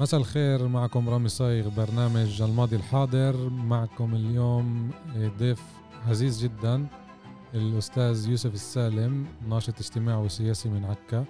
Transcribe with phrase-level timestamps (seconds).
[0.00, 3.50] مساء الخير معكم رامي صايغ برنامج الماضي الحاضر.
[3.50, 4.90] معكم اليوم
[5.38, 5.62] ضيف
[6.06, 6.86] عزيز جدا
[7.54, 11.24] الأستاذ يوسف السالم ناشط اجتماعي وسياسي من عكا.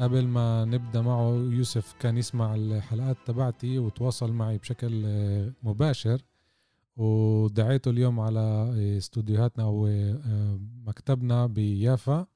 [0.00, 5.06] قبل ما نبدأ معه يوسف كان يسمع الحلقات تبعتي وتواصل معي بشكل
[5.62, 6.22] مباشر.
[6.96, 9.88] ودعيته اليوم على استوديوهاتنا أو
[10.86, 12.26] مكتبنا بيافا.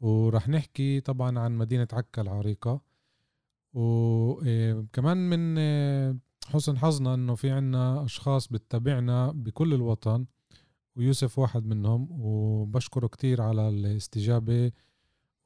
[0.00, 2.93] ورح نحكي طبعا عن مدينة عكا العريقة.
[3.74, 5.58] وكمان من
[6.46, 10.26] حسن حظنا إنه في عنا أشخاص بتتابعنا بكل الوطن
[10.96, 14.72] ويوسف واحد منهم وبشكره كتير على الاستجابة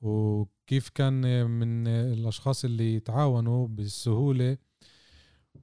[0.00, 4.56] وكيف كان من الأشخاص اللي تعاونوا بالسهولة.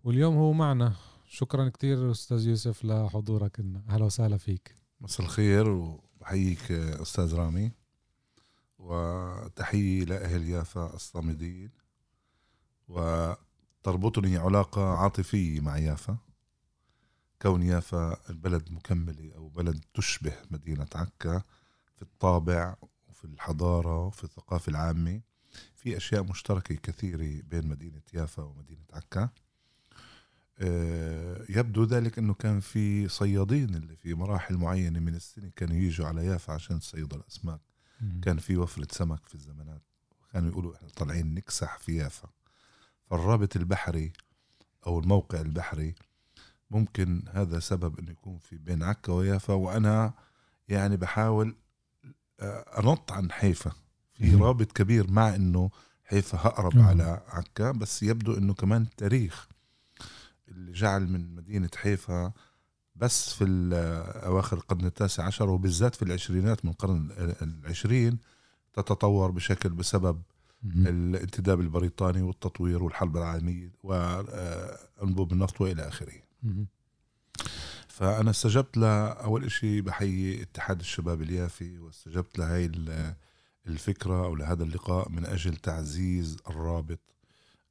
[0.03, 0.93] واليوم هو معنا.
[1.27, 3.83] شكرا كتير أستاذ يوسف لحضورك لنا.
[3.89, 4.75] أهلا وسهلا فيك.
[5.01, 7.71] مساء الخير وبحييك أستاذ رامي
[8.79, 11.69] وتحية لأهل يافا الصامدين.
[12.87, 16.17] وتربطني علاقة عاطفية مع يافا.
[17.41, 21.43] كون يافا البلد مكملة أو بلد تشبه مدينة عكا
[21.95, 22.75] في الطابع
[23.07, 25.21] وفي الحضارة وفي الثقافة العامة.
[25.75, 29.29] في أشياء مشتركة كثيرة بين مدينة يافا ومدينة عكا.
[31.49, 36.25] يبدو ذلك أنه كان في صيادين اللي في مراحل معينة من السنة كانوا يجوا على
[36.25, 37.61] يافا عشان تصيدوا الأسماك.
[38.21, 39.81] كان في وفرة سمك في الزمانات.
[40.33, 42.29] كانوا يقولوا إحنا طالعين نكسح في يافا.
[43.05, 44.13] فالرابط البحري
[44.87, 45.95] أو الموقع البحري
[46.71, 50.13] ممكن هذا سبب انه يكون في بين عكا ويافا وأنا
[50.67, 51.55] يعني بحاول
[52.79, 53.71] أنط عن حيفا.
[54.13, 55.69] في رابط كبير مع إنه
[56.03, 59.47] حيفا اقرب على عكا بس يبدو إنه كمان التاريخ
[60.47, 62.31] اللي جعل من مدينة حيفا
[62.95, 63.45] بس في
[64.25, 67.11] أواخر القرن التاسع عشر وبالذات في العشرينات من القرن
[67.41, 68.17] العشرين
[68.73, 70.21] تتطور بشكل بسبب
[70.87, 76.13] الانتداب البريطاني والتطوير والحرب العالمية وأنبوب النفط وإلى آخره.
[77.87, 82.71] فأنا استجبت لأول إشي بحيي اتحاد الشباب اليافي واستجبت لهي
[83.67, 86.99] الفكرة أو لهذا اللقاء من أجل تعزيز الرابط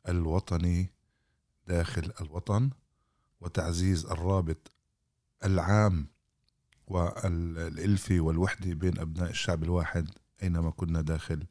[0.09, 0.91] الوطني
[1.69, 2.71] داخل الوطن
[3.41, 4.73] وتعزيز الرابط
[5.45, 6.07] العام
[6.87, 10.11] والإلفي والوحدة بين أبناء الشعب الواحد
[10.43, 11.45] أينما كنا داخل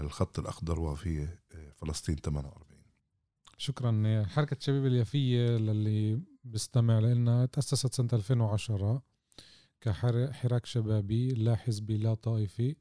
[0.00, 1.28] الخط الأخضر وفي
[1.74, 2.82] فلسطين 48
[3.58, 7.46] شكرا حركة شباب اليافية للي بيستمع لنا.
[7.46, 9.02] تأسست سنة 2010
[9.80, 12.76] كحراك شبابي لا حزبي لا طائفي.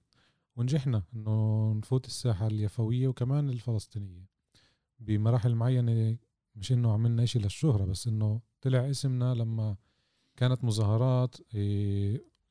[0.56, 4.26] ونجحنا إنه نفوت الساحة اليفوية وكمان الفلسطينية
[5.00, 6.18] بمراحل معينة.
[6.56, 9.78] مش إنه عملنا إشي للشهرة بس إنه طلع اسمنا لما
[10.36, 11.36] كانت مظاهرات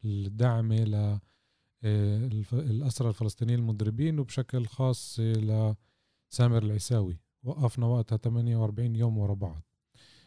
[0.05, 1.19] الدعم ل
[1.85, 9.63] الأسرى الفلسطينيين المضربين وبشكل خاص لسامر العساوي وقفنا وقتها 48 يوم ورا بعض.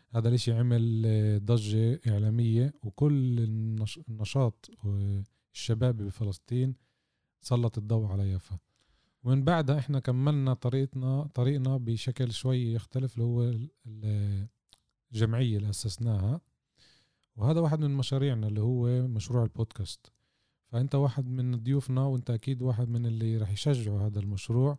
[0.09, 1.01] هذا الإشي عمل
[1.45, 3.39] ضجة إعلامية وكل
[4.09, 4.69] النشاط
[5.53, 6.75] الشبابي بفلسطين
[7.41, 8.57] سلط الضوء على يافا.
[9.23, 13.53] ومن بعدها إحنا كملنا طريقنا طريقنا بشكل شوي يختلف اللي هو
[15.13, 16.41] الجمعية اللي أسسناها.
[17.35, 20.11] وهذا واحد من مشاريعنا اللي هو مشروع البودكاست.
[20.73, 24.77] فأنت واحد من ضيوفنا وأنت أكيد واحد من اللي رح يشجعوا هذا المشروع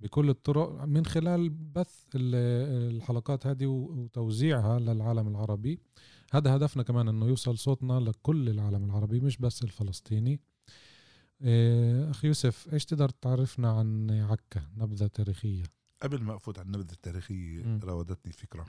[0.00, 5.78] بكل الطرق من خلال بث الحلقات هذه وتوزيعها للعالم العربي.
[6.32, 10.40] هذا هدفنا كمان إنه يوصل صوتنا لكل العالم العربي مش بس الفلسطيني.
[12.10, 15.64] اخ يوسف إيش تقدر تعرفنا عن عكا نبذة تاريخية؟
[16.02, 17.80] قبل ما أفوت على النبذه التاريخيه م.
[17.84, 18.66] راودتني فكرة.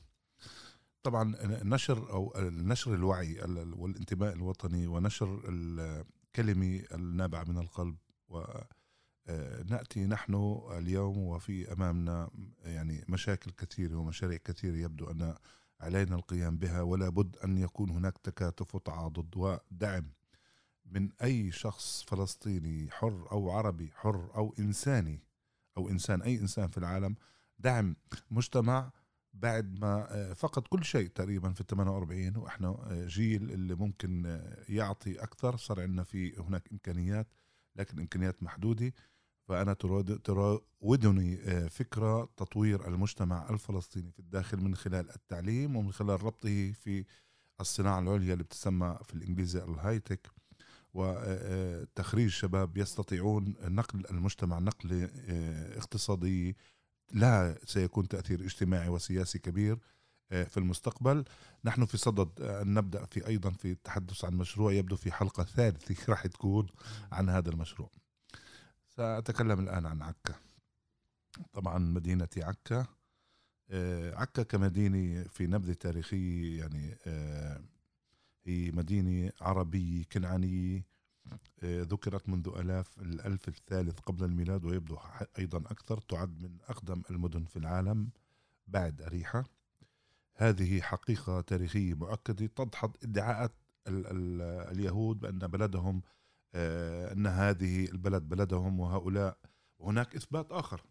[1.03, 3.39] طبعا نشر أو نشر الوعي
[3.73, 5.41] والانتماء الوطني ونشر
[6.33, 7.95] الكلمة النابعه من القلب
[8.29, 8.43] و
[9.69, 12.29] نأتي نحن اليوم وفي أمامنا
[12.63, 15.35] يعني مشاكل كثيرة ومشاريع كثيرة يبدو أن
[15.81, 20.11] علينا القيام بها ولا بد أن يكون هناك تكاتف وتعاضد ودعم
[20.85, 25.19] من أي شخص فلسطيني حر أو عربي حر أو إنساني
[25.77, 27.15] أو إنسان أي إنسان في العالم
[27.59, 27.95] دعم
[28.31, 28.91] مجتمع
[29.33, 32.77] بعد ما فقد كل شيء تقريبا في ال 48 وإحنا
[33.07, 34.39] جيل اللي ممكن
[34.69, 37.27] يعطي أكثر صار عندنا في هناك إمكانيات
[37.75, 38.93] لكن إمكانيات محدودة.
[39.73, 46.71] تراد- تراودني آه، فكرة تطوير المجتمع الفلسطيني في الداخل من خلال التعليم ومن خلال ربطه
[46.71, 47.05] في
[47.61, 50.27] الصناعة العليا اللي بتسمى في الإنجليزي الهايتك.
[50.93, 55.77] وتخريج شباب يستطيعون نقل المجتمع نقل آه،
[57.11, 59.79] لا سيكون تأثير اجتماعي وسياسي كبير
[60.31, 61.25] آه، في المستقبل.
[61.65, 65.95] نحن في صدد أن نبدأ في أيضا في التحدث عن مشروع يبدو في حلقة ثالثة
[66.11, 66.67] راح تكون
[67.11, 67.89] عن هذا المشروع.
[68.95, 70.35] سأتكلم الآن عن عكا.
[71.53, 72.85] طبعا مدينة عكا.
[73.71, 77.61] آه، عكا كمدينة في نبذة تاريخية يعني آه،
[78.45, 80.83] هي مدينة عربية كنعانية آه،
[81.63, 84.97] ذكرت منذ آلاف الألف الثالث قبل الميلاد ويبدو
[85.39, 88.09] أيضا أكثر تعد من أقدم المدن في العالم
[88.67, 89.43] بعد أريحة.
[90.35, 93.51] هذه حقيقة تاريخية مؤكدة تدحض ادعاءات
[93.87, 96.01] ال- ال- اليهود بأن بلدهم
[96.55, 99.37] آه، أن هذه البلد بلدهم وهؤلاء.
[99.79, 100.81] وهناك إثبات آخر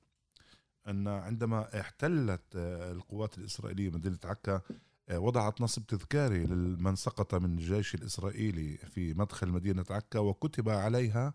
[0.88, 4.62] أن عندما احتلت آه، القوات الإسرائيلية مدينة عكا آه،
[5.10, 11.34] وضعت نصب تذكاري لمن سقط من الجيش الإسرائيلي في مدخل مدينة عكا وكتب عليها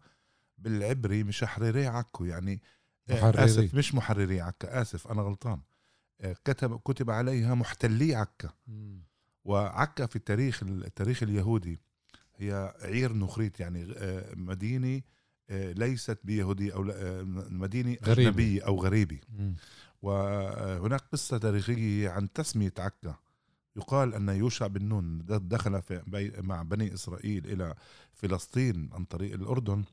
[0.57, 2.61] بالعبري مشحرري عكو يعني
[3.09, 3.45] آه، محرري.
[3.45, 5.59] آسف مش محرري عكا آسف أنا غلطان
[6.21, 8.49] آه، كتب كتب عليها محتلي عكا
[9.45, 11.79] وعكا في التاريخ التاريخ اليهودي
[12.37, 15.01] هي عير نخريت يعني آه، مدينة
[15.49, 16.83] ليست بيهودية أو
[17.49, 17.97] مدينة.
[18.03, 19.19] أجنبية أو غريبة.
[20.01, 23.15] وهناك قصة تاريخية عن تسمية عكا
[23.77, 26.01] يقال أن يوشع بن نون دخل في
[26.43, 27.75] مع بني إسرائيل إلى
[28.13, 29.83] فلسطين عن طريق الأردن.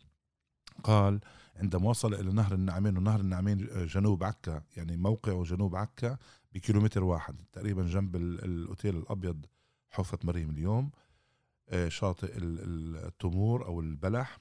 [0.83, 1.21] قال
[1.57, 6.17] عندما وصل إلى نهر النعمين ونهر النعمين جنوب عكا يعني موقعه جنوب عكا
[6.53, 9.47] بكيلومتر واحد تقريبا جنب ال- الأوتيل الأبيض
[9.91, 10.91] حفة مريم اليوم
[11.69, 14.39] آه، شاطئ ال- ال- التمور أو البلح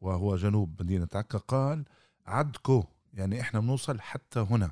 [0.00, 1.38] وهو جنوب مدينة عكا.
[1.38, 1.84] قال
[2.26, 2.84] عدكو
[3.14, 4.70] يعني إحنا بنوصل حتى هنا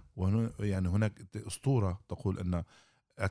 [0.61, 2.65] يعني هناك اسطورة تقول أن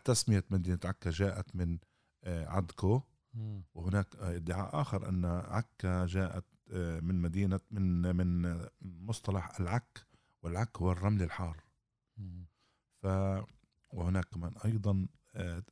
[0.05, 1.77] تسميه مدينه عكا جاءت من
[2.23, 3.01] آه، عدكو.
[3.73, 10.05] وهناك آه، ادعاء آخر أن عكا جاءت آه، من مدينة من من مصطلح العك
[10.43, 11.63] والعك هو الرمل الحار.
[13.01, 13.05] ف
[13.89, 15.63] وهناك كمان أيضا آه،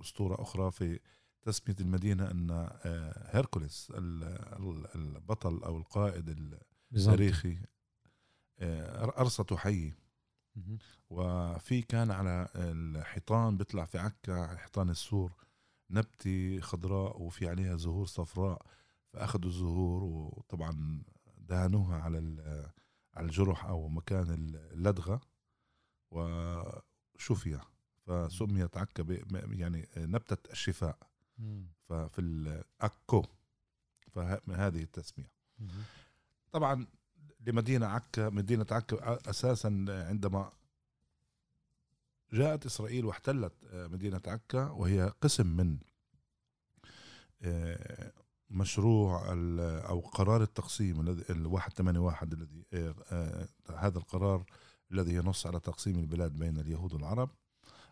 [0.00, 1.00] أسطورة أخرى في
[1.42, 6.58] تسمية المدينة أن آه، هيركوليس ال- ال- البطل أو القائد.
[6.96, 7.58] التاريخي
[8.62, 9.92] ارصته حي.
[11.10, 15.32] وفي كان على الحيطان بيطلع في عكا حيطان السور
[15.90, 18.66] نبتة خضراء وفي عليها زهور صفراء
[19.12, 21.02] فأخذوا الزهور وطبعا
[21.38, 22.18] دهنوها على
[23.14, 24.30] على الجرح أو مكان
[24.72, 25.20] اللدغة.
[26.10, 27.60] وشفي
[28.06, 30.98] فسميت عكا يعني نبتة الشفاء.
[31.88, 33.24] ففي الأكو
[34.12, 35.30] فهذه التسمية.
[36.52, 36.86] طبعا
[37.46, 40.52] لمدينة عكا مدينة عكا أساسا عندما
[42.32, 45.78] جاءت إسرائيل واحتلت مدينة عكا وهي قسم من
[47.42, 48.12] آه،
[48.50, 49.24] مشروع
[49.88, 54.44] أو قرار التقسيم الذي ال 181 الذي آه، آه، هذا القرار
[54.92, 57.30] الذي ينص على تقسيم البلاد بين اليهود والعرب.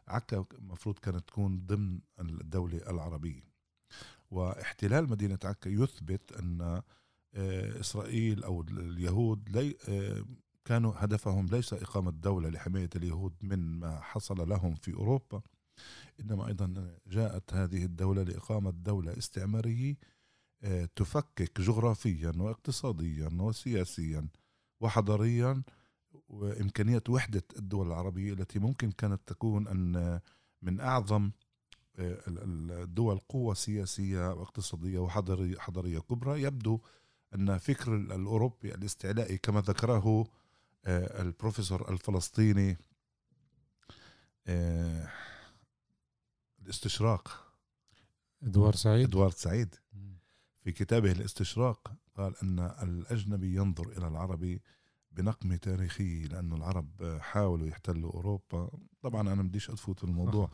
[0.08, 3.42] عكا المفروض كانت تكون ضمن الدولة العربية.
[4.30, 6.82] واحتلال مدينة عكا يثبت أن آه،
[7.34, 10.24] إسرائيل أو اليهود لي آه،
[10.64, 15.42] كانوا هدفهم ليس إقامة دولة لحماية اليهود من ما حصل لهم في أوروبا
[16.20, 19.96] إنما أيضا جاءت هذه الدولة لإقامة دولة استعمارية
[20.62, 24.28] آه، تفكك جغرافيا واقتصاديا وسياسيا
[24.80, 25.62] وحضاريا
[26.28, 30.20] وإمكانية وحدة الدول العربية التي ممكن كانت تكون أن
[30.62, 31.30] من أعظم
[31.98, 36.80] آه، ال- ال- الدول قوة سياسية واقتصادية وحضارية حضارية كبرى يبدو
[37.34, 40.26] أن فكر ال- الأوروبي الاستعلائي كما ذكره
[40.84, 42.76] آه، البروفيسور الفلسطيني
[44.46, 45.08] آه،
[46.62, 47.52] الاستشراق
[48.42, 49.08] ادوار سعيد.
[49.08, 49.74] إدوارد سعيد.
[50.56, 54.62] في كتابه الاستشراق قال أن الأجنبي ينظر إلى العربي
[55.12, 58.70] بنقمه تاريخيه لأنه العرب حاولوا يحتلوا أوروبا.
[59.02, 60.50] طبعا أنا بديش افوت في الموضوع.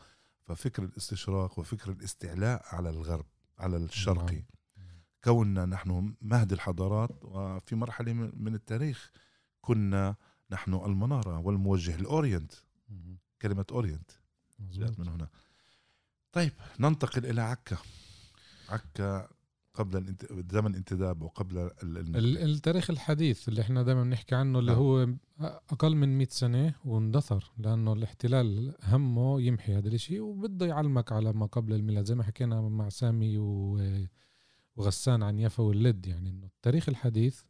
[0.47, 3.25] ففكر الاستشراق وفكر الاستعلاء على الغرب
[3.59, 4.43] على الشرقي.
[5.25, 9.11] كوننا نحن مهد الحضارات وفي مرحلة من التاريخ
[9.61, 10.15] كنا
[10.51, 11.95] نحن المنارة والموجه.
[13.41, 14.11] كلمة أورينت
[14.59, 14.79] مظبوط.
[14.79, 15.27] جاءت من هنا
[16.31, 17.77] طيب ننتقل إلى عكا
[18.69, 19.27] عكا
[19.73, 20.15] قبل.
[20.51, 21.71] زمن الانتداب وقبل ال...
[21.97, 22.15] ال...
[22.17, 24.81] ال- التاريخ الحديث اللي إحنا دائما بنحكي عنه اللي نعم.
[24.81, 25.07] هو
[25.71, 31.45] أقل من 100 سنة واندثر لأنه الاحتلال همه يمحي هذا الشيء وبده يعلمك على ما
[31.45, 34.05] قبل الميلاد زي ما حكينا مع سامي و-
[34.75, 37.41] وغسان عن يافا واللد يعني إنه التاريخ الحديث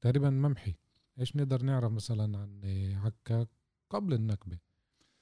[0.00, 0.74] تقريبا ممحي.
[1.20, 2.60] إيش نقدر نعرف مثلا عن
[3.04, 3.46] عكا
[3.90, 4.58] قبل النكبة؟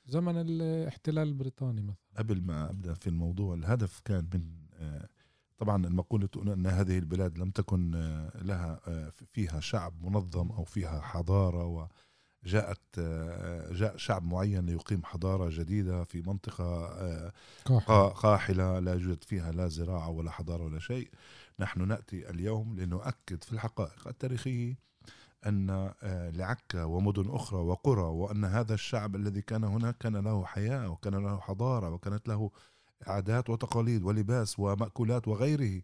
[0.07, 1.97] زمن الاحتلال البريطاني مثلا.
[2.17, 5.09] قبل ما أبدأ في الموضوع الهدف كان من آه،
[5.59, 10.65] طبعا المقولة تقول أن هذه البلاد لم تكن آه، لها آه، فيها شعب منظم أو
[10.65, 11.89] فيها حضارة
[12.45, 13.01] وجاءت
[13.71, 17.33] جاء شعب معين ليقيم حضارة جديدة في منطقة
[18.09, 18.79] قاحلة.
[18.79, 21.11] لا يوجد فيها لا زراعة ولا حضارة ولا شيء.
[21.61, 24.89] نحن نأتي اليوم لنؤكد في الحقائق التاريخية
[25.47, 25.71] أن
[26.03, 31.15] آه، لعكا ومدن أخرى وقرى وأن هذا الشعب الذي كان هنا كان له حياة وكان
[31.15, 32.51] له حضارة وكانت له
[33.07, 35.83] عادات وتقاليد ولباس ومأكولات وغيره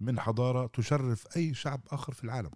[0.00, 2.50] من حضارة تشرف أي شعب آخر في العالم.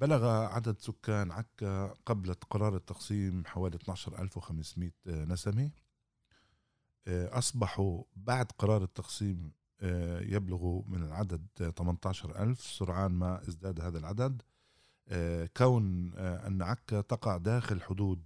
[0.00, 5.70] بلغ عدد سكان عكا قبل قرار التقسيم حوالي 12500 نسمة.
[7.06, 13.98] آه، أصبحوا بعد قرار التقسيم آه، يبلغ من العدد 18 ألف سرعان ما ازداد هذا
[13.98, 14.42] العدد.
[15.08, 18.22] آه، كون آه، أن عكا تقع داخل حدود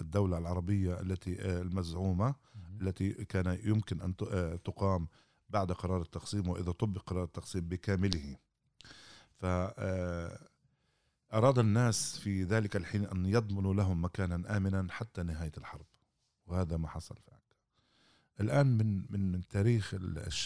[0.00, 2.34] الدولة العربية التي المزعومة
[2.80, 4.16] التي كان يمكن أن
[4.64, 5.08] تقام
[5.48, 8.36] بعد قرار التقسيم وإذا طبق قرار التقسيم بكامله.
[9.34, 9.46] ف
[11.32, 15.86] أراد الناس في ذلك الحين أن يضمنوا لهم مكانا آمنا حتى نهاية الحرب.
[16.46, 17.42] وهذا ما حصل فعلا.
[18.40, 19.94] الآن من من من تاريخ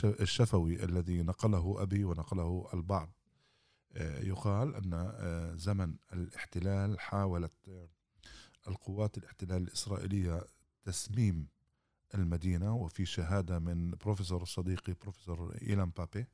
[0.04, 3.10] الشفوي الذي نقله أبي ونقله البعض
[3.92, 7.88] آه، يقال أن آه، زمن الاحتلال حاولت آه،
[8.68, 10.42] القوات الاحتلال الإسرائيلية
[10.84, 11.46] تسميم
[12.14, 16.26] المدينة وفي شهادة من بروفيسور صديقي بروفيسور إيلان بابي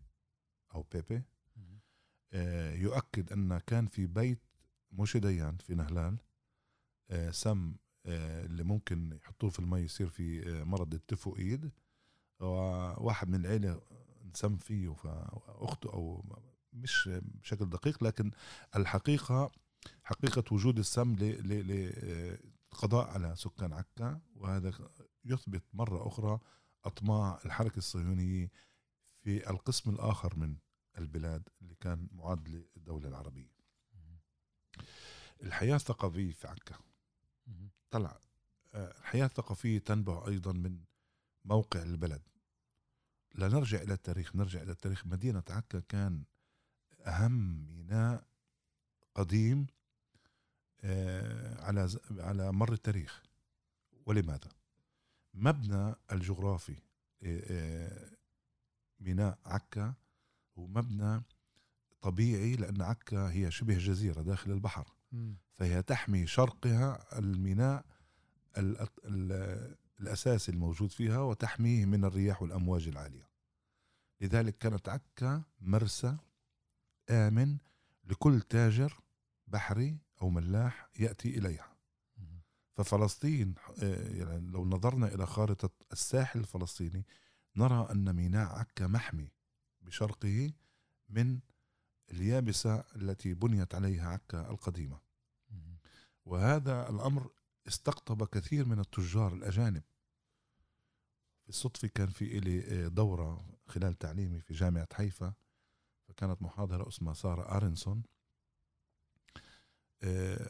[0.74, 1.22] أو بيبي.
[2.74, 4.40] يؤكد أن كان في بيت
[4.92, 6.16] موشي ديان في نهلان.
[7.30, 7.74] سم
[8.06, 11.70] آه، اللي ممكن يحطوه في المي يصير في آه، مرض التيفوئيد
[12.40, 13.80] وواحد من العيلة
[14.24, 16.24] انسم فيه فأخته أو
[16.72, 18.30] مش بشكل دقيق لكن
[18.76, 19.50] الحقيقة
[20.04, 24.20] حقيقة وجود السم للقضاء على سكان عكا.
[24.34, 24.72] وهذا
[25.24, 26.38] يثبت مرة أخرى
[26.84, 28.50] أطماع الحركة الصهيونية
[29.22, 30.56] في القسم الآخر من
[30.98, 33.52] البلاد اللي كان معاد للدولة العربية.
[35.42, 36.74] الحياة الثقافية في عكا.
[37.90, 38.20] طلع
[38.74, 40.84] آه، الحياة الثقافية تنبع أيضا من
[41.44, 42.22] موقع البلد.
[43.34, 45.06] لنرجع إلى التاريخ نرجع إلى التاريخ.
[45.06, 46.24] مدينة عكا كان
[47.06, 48.26] أهم ميناء
[49.14, 49.66] قديم
[50.80, 53.22] آه، على على مر التاريخ.
[54.06, 54.50] ولماذا؟
[55.34, 56.76] مبنى الجغرافي
[57.22, 58.10] آه،
[59.00, 59.94] ميناء عكا
[60.58, 61.22] هو مبنى
[62.00, 64.92] طبيعي لأن عكا هي شبه جزيرة داخل البحر.
[65.54, 67.84] فهي تحمي شرقها الميناء
[68.58, 73.28] ال ال الأساسي الموجود فيها وتحميه من الرياح والأمواج العالية.
[74.20, 76.16] لذلك كانت عكا مرسى
[77.10, 77.56] آمن
[78.04, 79.00] لكل تاجر
[79.48, 81.72] بحري أو ملاح يأتي إليها.
[82.74, 87.06] ففلسطين آه، يعني لو نظرنا إلى خارطة الساحل الفلسطيني
[87.56, 89.28] نرى أن ميناء عكا محمي.
[89.82, 90.52] بشرقه
[91.08, 91.40] من
[92.10, 95.00] اليابسة التي بنيت عليها عكا القديمة.
[96.24, 97.30] وهذا الأمر
[97.68, 99.82] استقطب كثير من التجار الأجانب.
[101.42, 105.34] في الصدفة كان في إلي دورة خلال تعليمي في جامعة حيفا
[106.08, 108.02] فكانت محاضرة اسمها سارة أرنسون.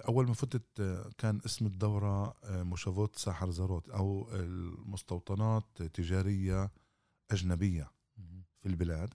[0.09, 0.83] أول ما فتت
[1.19, 6.71] كان اسم الدورة مشافوت ساحر زاروت أو المستوطنات تجارية
[7.31, 7.91] أجنبية
[8.61, 9.15] في البلاد.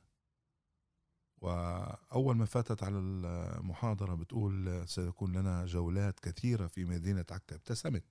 [1.41, 7.56] وأول ما فاتت على المحاضرة بتقول سيكون لنا جولات كثيرة في مدينة عكا.
[7.56, 8.03] ابتسمت.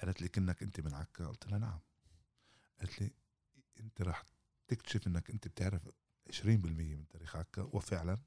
[0.00, 1.26] قالت لي كنك أنت من عكا.
[1.26, 1.78] قلت لها نعم.
[2.80, 3.10] قالت لي
[3.80, 4.22] أنت راح
[4.68, 5.88] تكتشف أنك أنت بتعرف
[6.30, 6.46] 20%
[6.96, 7.62] من تاريخ عكا.
[7.62, 8.18] وفعلا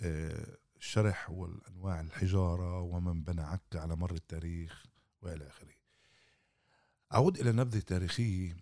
[0.00, 4.86] آه، الشرح والأنواع الحجارة ومن بنى عكا على مر التاريخ
[5.22, 5.74] وإلى آخره.
[7.14, 8.56] أعود إلى نبذة تاريخية.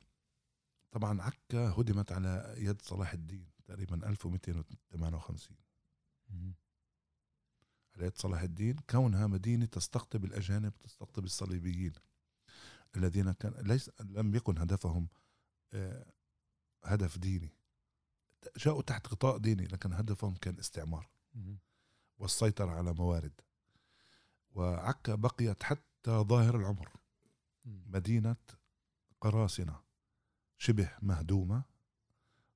[0.90, 5.56] طبعا عكا هدمت على يد صلاح الدين تقريبا 1258
[7.96, 11.92] على يد صلاح الدين كونها مدينة تستقطب الأجانب تستقطب الصليبيين
[12.96, 15.08] الذين كان ليس لم يكن هدفهم
[15.72, 16.06] آه،
[16.84, 17.52] هدف ديني.
[18.56, 21.08] جاءوا تحت غطاء ديني لكن هدفهم كان استعمار
[22.18, 23.40] والسيطرة على موارد.
[24.50, 26.92] وعكا بقيت حتى ظاهر العمر
[27.64, 28.36] مدينة
[29.20, 29.80] قراصنة.
[30.58, 31.62] شبه مهدومة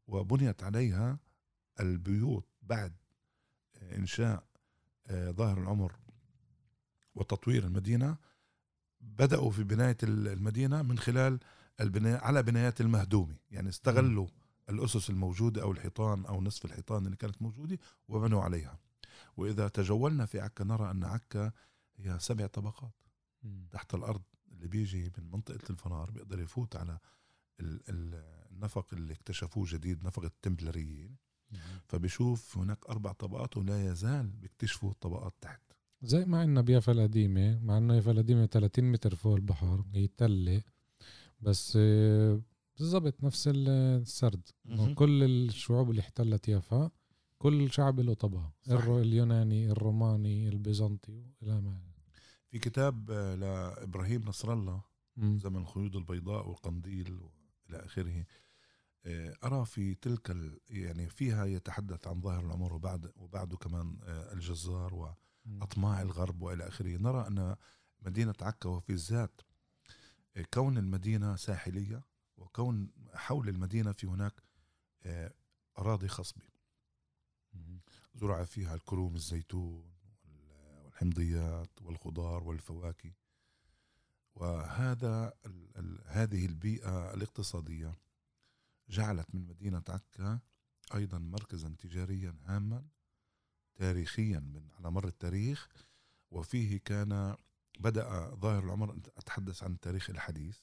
[0.07, 1.19] وبنيت عليها
[1.81, 2.93] البيوت بعد
[3.83, 4.45] إنشاء
[5.07, 5.97] آه، ظاهر العمر
[7.15, 8.17] وتطوير المدينة.
[9.01, 11.41] بدأوا في بناية المدينة من خلال
[11.81, 13.37] البناء على بنايات المهدومة.
[13.51, 14.29] يعني استغلوا
[14.69, 17.79] الأسس الموجودة أو الحيطان أو نصف الحيطان اللي كانت موجودة
[18.09, 18.79] وبنوا عليها.
[19.37, 21.53] وإذا تجولنا في عكا نرى أن عكا
[21.97, 22.93] هي سبع طبقات.
[23.71, 26.99] تحت الأرض اللي بيجي من منطقة الفرار بيقدر يفوت على
[27.61, 31.17] النفق اللي اكتشفوه جديد نفق التمبلريين.
[31.89, 35.61] فبيشوف هناك أربع طبقات ولا يزال بيكتشفوا الطبقات تحت.
[36.03, 40.63] زي ما عندنا بيافا القديمة مع إنه يافا القديمة 30 متر فوق البحر هي تلة.
[41.41, 41.79] بس
[42.79, 44.49] بالضبط نفس السرد.
[44.95, 46.91] كل الشعوب اللي احتلت يافا
[47.39, 48.53] كل شعب له طبقة.
[49.01, 51.81] اليوناني الروماني البيزنطي إلى ما.
[52.49, 54.83] في كتاب آه، لإبراهيم نصر الله
[55.19, 57.42] زمن الخيوط البيضاء والقنديل إلى
[57.77, 58.25] آخره.
[59.07, 60.37] آه، أرى في تلك
[60.71, 65.15] يعني فيها يتحدث عن ظاهر العمر وبعد وبعده كمان الجزار
[65.55, 66.97] وأطماع الغرب وإلى آخره.
[66.97, 67.57] نرى أن
[68.03, 69.41] مدينة عكا وفي الذات
[70.55, 72.03] كون المدينة ساحلية
[72.37, 74.43] وكون حول المدينة في هناك
[75.03, 75.33] آه،
[75.79, 76.43] أراضي خصبة
[78.15, 79.93] زرع فيها الكروم الزيتون
[81.03, 83.13] والحمضيات والخضار والفواكه.
[84.35, 85.33] وهذا
[86.13, 87.95] هذه البيئة الاقتصادية
[88.89, 90.41] جعلت من مدينة عكا
[90.95, 92.85] أيضا مركزا تجاريا هاما
[93.77, 95.69] تاريخيا من على مر التاريخ
[96.31, 97.37] وفيه كان
[97.81, 100.59] بدأ ظاهر العمر أتحدث عن التاريخ الحديث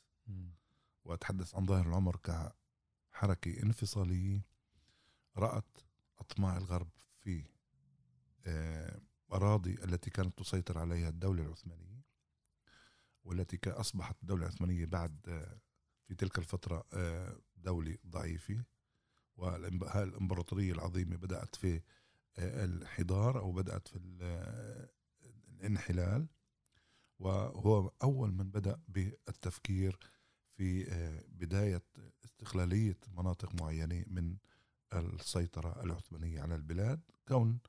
[1.05, 4.41] وأتحدث عن ظاهر العمر كحركة انفصالية
[5.37, 5.77] رأت
[6.19, 6.89] أطماع الغرب
[7.19, 7.43] في
[8.45, 9.01] آه،
[9.33, 11.98] أراضي التي كانت تسيطر عليها الدولة العثمانية.
[13.23, 15.59] والتي أصبحت الدولة العثمانية بعد آه،
[16.07, 18.63] في تلك الفترة آه، دولة ضعيفة.
[19.37, 21.81] والإمبراطورية العظيمة بدأت في
[22.39, 23.97] الحضار أو بدأت في
[25.59, 26.27] الانحلال.
[27.19, 29.99] وهو أول من بدأ بالتفكير
[30.57, 31.83] في آه، بداية
[32.25, 34.37] استقلالية مناطق معينة من
[34.93, 37.01] السيطرة العثمانية على البلاد.
[37.27, 37.59] كون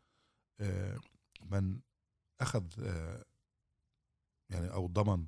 [0.60, 1.00] آه،
[1.42, 1.80] من
[2.40, 3.24] أخذ آه،
[4.50, 5.26] يعني أو ضمن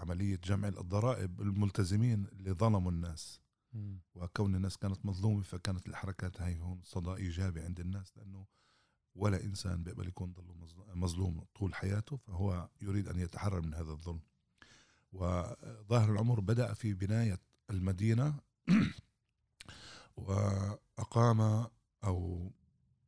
[0.00, 3.40] عملية جمع الضرائب الملتزمين اللي ظلموا الناس
[4.14, 8.46] وكون الناس كانت مظلومة فكانت الحركات هاي هون صدى إيجابي عند الناس لأنه
[9.14, 10.34] ولا إنسان بيقبل يكون
[10.94, 14.20] مظلوم طول حياته فهو يريد أن يتحرر من هذا الظلم.
[15.12, 18.40] وظاهر العمر بدأ في بناية المدينة
[20.16, 21.66] وأقام
[22.04, 22.50] أو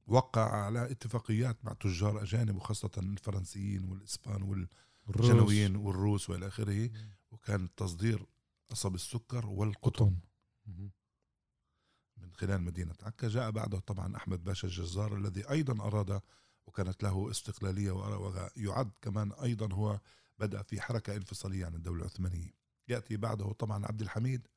[0.07, 4.43] وقع على اتفاقيات مع تجار أجانب وخاصة الفرنسيين والإسبان
[5.17, 6.91] والجنويين والروس وإلى آخره
[7.31, 8.27] وكان تصدير
[8.69, 10.17] قصب السكر والقطن
[12.17, 13.29] من خلال مدينة عكا.
[13.29, 16.21] جاء بعده طبعا أحمد باشا الجزار الذي أيضا أراد
[16.67, 20.01] وكانت له استقلالية ويعد كمان أيضا هو
[20.39, 22.55] بدأ في حركة انفصالية عن الدولة العثمانية.
[22.89, 24.49] يأتي بعده طبعا عبد الحميد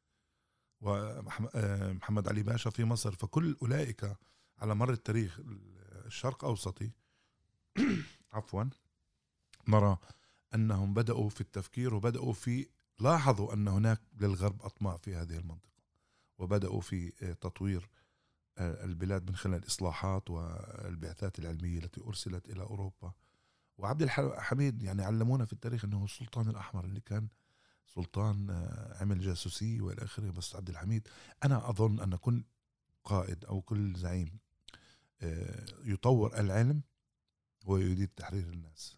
[0.82, 3.12] ومحمد علي باشا في مصر.
[3.12, 4.18] فكل أولئك
[4.58, 5.40] على مر التاريخ
[6.06, 6.92] الشرق أوسطي
[8.34, 8.64] عفوا
[9.68, 9.98] نرى
[10.56, 12.68] أنهم بدأوا في التفكير وبدأوا في
[13.00, 15.84] لاحظوا أن هناك للغرب أطماع في هذه المنطقة
[16.38, 17.12] وبدأوا في
[17.42, 17.90] تطوير
[18.60, 23.14] البلاد من خلال الإصلاحات والبعثات العلمية التي أرسلت إلى أوروبا.
[23.78, 27.28] وعبد الحميد يعني علمونا في التاريخ أنه السلطان الأحمر اللي كان
[27.86, 31.08] سلطان آه، عمل جاسوسية وإلى آخره بس عبد الحميد.
[31.44, 32.44] أنا أظن أن كل
[33.04, 34.38] قائد أو كل زعيم
[35.22, 36.82] آه، يطور العلم
[37.66, 38.98] ويريد تحرير الناس.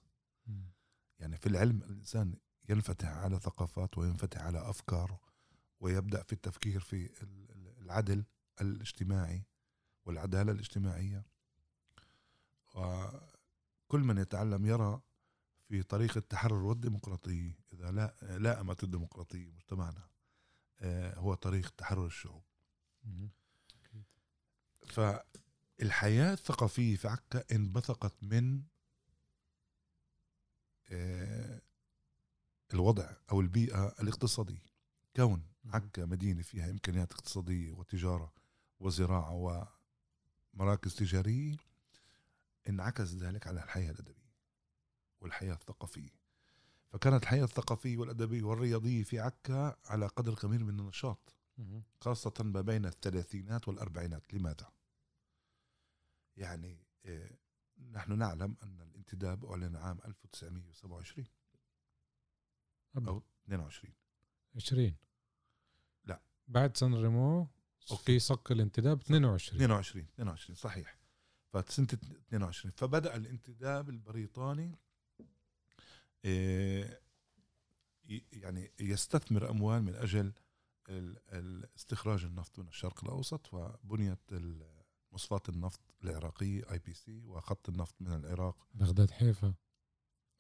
[1.19, 2.35] يعني في العلم الإنسان
[2.69, 5.19] ينفتح على ثقافات وينفتح على افكاره
[5.79, 7.09] ويبدأ في التفكير في
[7.81, 8.25] العدل
[8.61, 9.43] الاجتماعي
[10.05, 11.25] والعدالة الاجتماعية.
[13.87, 15.01] كل من يتعلم يرى
[15.67, 20.07] في طريق التحرر والديمقراطية إذا لا لائمت الديمقراطية مجتمعنا
[20.79, 22.43] آه، هو طريق تحرر الشعوب.
[24.87, 28.63] فالحياة الثقافية في عكا انبثقت من
[32.73, 34.65] الوضع أو البيئة الاقتصادية.
[35.15, 38.33] كون عكا مدينة فيها إمكانيات اقتصادية وتجارة
[38.79, 39.67] وزراعة
[40.53, 41.57] ومراكز تجارية
[42.69, 44.35] انعكس ذلك على الحياة الأدبية
[45.21, 46.25] والحياة الثقافية.
[46.89, 51.35] فكانت الحياة الثقافية والأدبية والرياضية في عكا على قدر كبير من النشاط
[52.01, 54.33] خاصة ما بين الثلاثينات والأربعينات.
[54.33, 54.71] لماذا؟
[56.37, 57.44] يعني إيه
[57.77, 61.27] نحن نعلم أن الانتداب أعلن عام 1927
[62.97, 63.93] أو 22
[64.55, 64.95] 20
[66.05, 66.21] لا.
[66.47, 67.47] بعد سان ريمو
[68.05, 70.97] في صك الانتداب 22 22 22 صحيح.
[71.53, 71.87] فسنة
[72.27, 74.79] 22 فبدأ الانتداب البريطاني
[76.25, 76.99] آه،
[78.31, 80.33] يعني يستثمر أموال من أجل
[81.75, 84.19] استخراج النفط من الشرق الأوسط فبنيت
[85.15, 88.67] مصفاة النفط العراقية IPC وخط النفط من العراق.
[88.73, 89.53] بغداد حيفا.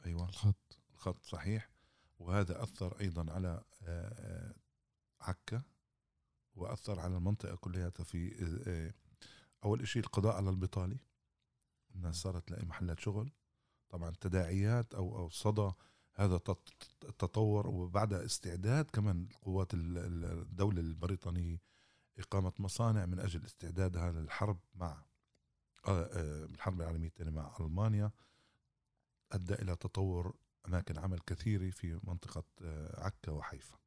[0.05, 0.29] أيوه.
[0.29, 0.79] الخط.
[0.93, 1.69] الخط صحيح.
[2.19, 4.55] وهذا أثر أيضا على آه، آه،
[5.21, 5.63] عكا
[6.55, 8.35] وأثر على المنطقة كلها في
[8.67, 8.93] آه،
[9.63, 10.97] أول شيء القضاء على البطاله
[11.95, 13.31] الناس صارت تلاقي محلات شغل.
[13.89, 15.71] طبعا تداعيات أو أو صدى
[16.13, 16.35] هذا
[17.03, 21.61] التطور وبعد استعداد كمان قوات الدولة البريطانية
[22.19, 25.05] إقامة مصانع من أجل استعدادها للحرب مع
[25.87, 28.11] الحرب العالمية الثانية مع ألمانيا
[29.31, 30.35] أدى إلى تطور
[30.67, 32.43] أماكن عمل كثيرة في منطقة
[32.97, 33.77] عكا وحيفا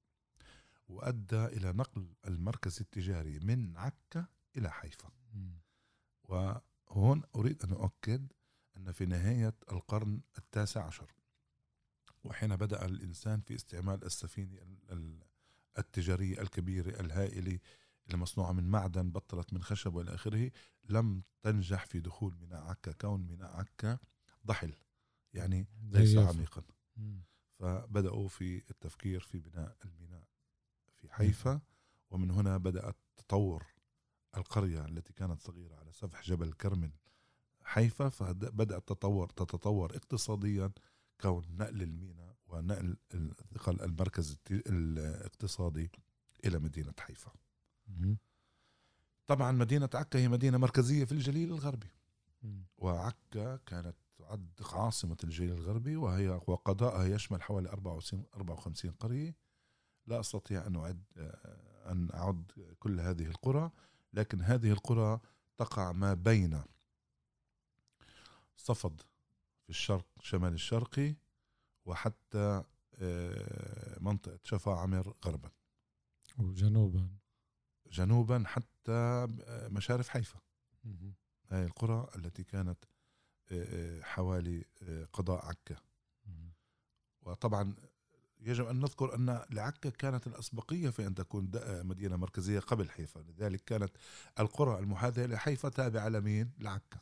[0.89, 5.11] وأدى إلى نقل المركز التجاري من عكا إلى حيفا.
[6.25, 8.33] وهون أريد أن أؤكد
[8.77, 11.15] أن في نهاية القرن التاسع عشر
[12.25, 14.59] وحين بدأ الإنسان في استعمال السفينة
[15.79, 17.59] التجارية الكبيرة الهائلة
[18.11, 20.51] المصنوعه من معدن بطلت من خشب وإلى آخره
[20.89, 23.99] لم تنجح في دخول ميناء عكا كون ميناء عكا
[24.47, 24.75] ضحل
[25.35, 26.63] يعني ليس عميقا.
[27.59, 30.25] فبدأوا في التفكير في بناء الميناء
[30.95, 31.61] في حيفا
[32.11, 33.67] ومن هنا بدأ تطور
[34.37, 36.93] القرية التي كانت صغيرة على سفح جبل كرمل
[37.65, 40.73] حيفا فبدأت تتطور تتطور اقتصاديا
[41.21, 45.91] كون نقل الميناء ونقل الثقل المركز الاقتصادي
[46.45, 47.33] إلى مدينة حيفا.
[49.27, 51.91] طبعا مدينة عكا هي مدينة مركزية في الجليل الغربي.
[52.79, 59.37] وعكا كانت تعد عاصمة الجيل الغربي وهي وقضاءها يشمل حوالي 54 54 قرية.
[60.07, 61.03] لا أستطيع أن اعد
[61.87, 63.71] أن أعد كل هذه القرى
[64.13, 65.21] لكن هذه القرى
[65.59, 66.63] تقع ما بين
[68.57, 69.01] صفد
[69.65, 71.15] في الشرق شمال الشرقي
[71.87, 72.65] وحتى
[73.01, 75.51] آه، منطقة شفا عمر غربا.
[76.39, 77.09] وجنوبا.
[77.93, 79.27] جنوبا حتى
[79.71, 80.39] مشارف حيفا.
[81.49, 82.85] هذه القرى التي كانت
[83.53, 84.65] آه، آه، حوالي
[85.13, 85.77] قضاء عكا.
[87.23, 87.75] وطبعا
[88.41, 93.21] يجب أن نذكر أن لعكا كانت الأسبقية في أن تكون مدينة مركزية قبل حيفا.
[93.21, 93.91] لذلك كانت
[94.41, 97.01] القرى المحاذية لحيفا تابعة لمين؟ لعكا.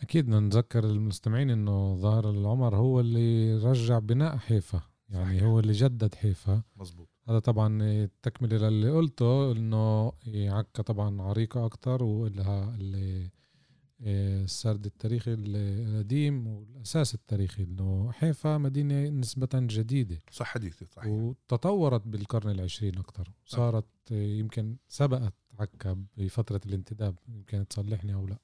[0.00, 4.82] أكيد نتذكر المستمعين أنه ظاهر العمر هو اللي رجع بناء حيفا.
[5.08, 5.42] يعني صحيح.
[5.42, 6.62] هو اللي جدد حيفا.
[6.76, 13.30] مزبوط هذا طبعا تكملة للي قلته إنه عكا طبعا عريقة أكثر وإلها اللي
[14.00, 20.22] السرد التاريخي القديم والأساس التاريخي إنه حيفا مدينة نسبة جديدة.
[20.30, 21.06] صح حديثه صحيح.
[21.06, 28.38] وتطورت بالقرن العشرين أكثر صارت يمكن سبقت عكا بفترة الانتداب يمكن تصلحني أو لا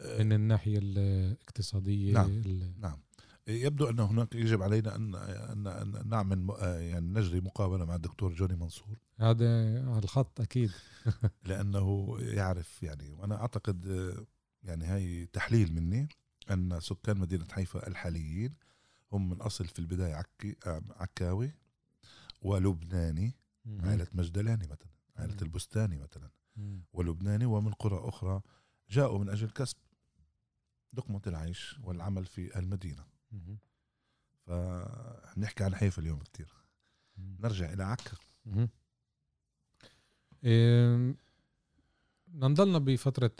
[0.00, 2.42] أه، من الناحية الاقتصادية نعم.
[2.78, 2.98] نعم.
[3.48, 5.14] يبدو أن هناك يجب علينا ان
[5.66, 8.98] ان نعمل يعني نجري مقابله مع الدكتور جوني منصور.
[9.16, 10.70] هذا على الخط أكيد.
[11.48, 13.84] لأنه يعرف يعني وأنا أعتقد
[14.62, 16.08] يعني هاي تحليل مني
[16.50, 18.54] أن سكان مدينة حيفا الحاليين
[19.12, 20.56] هم من أصل في البداية عكي
[20.96, 21.52] عكاوي
[22.42, 23.36] ولبناني
[23.80, 26.30] عائلة مجدلاني مثلا عائلة البستاني مثلا.
[26.92, 28.40] ولبناني ومن قرى أخرى
[28.90, 29.76] جاءوا من أجل كسب
[30.92, 33.13] لقمة العيش والعمل في المدينة.
[34.46, 36.54] فنحكي عن حيفا اليوم كتير.
[37.18, 38.16] نرجع إلى عكا.
[40.44, 41.14] إيه
[42.28, 43.36] نضلنا بفترة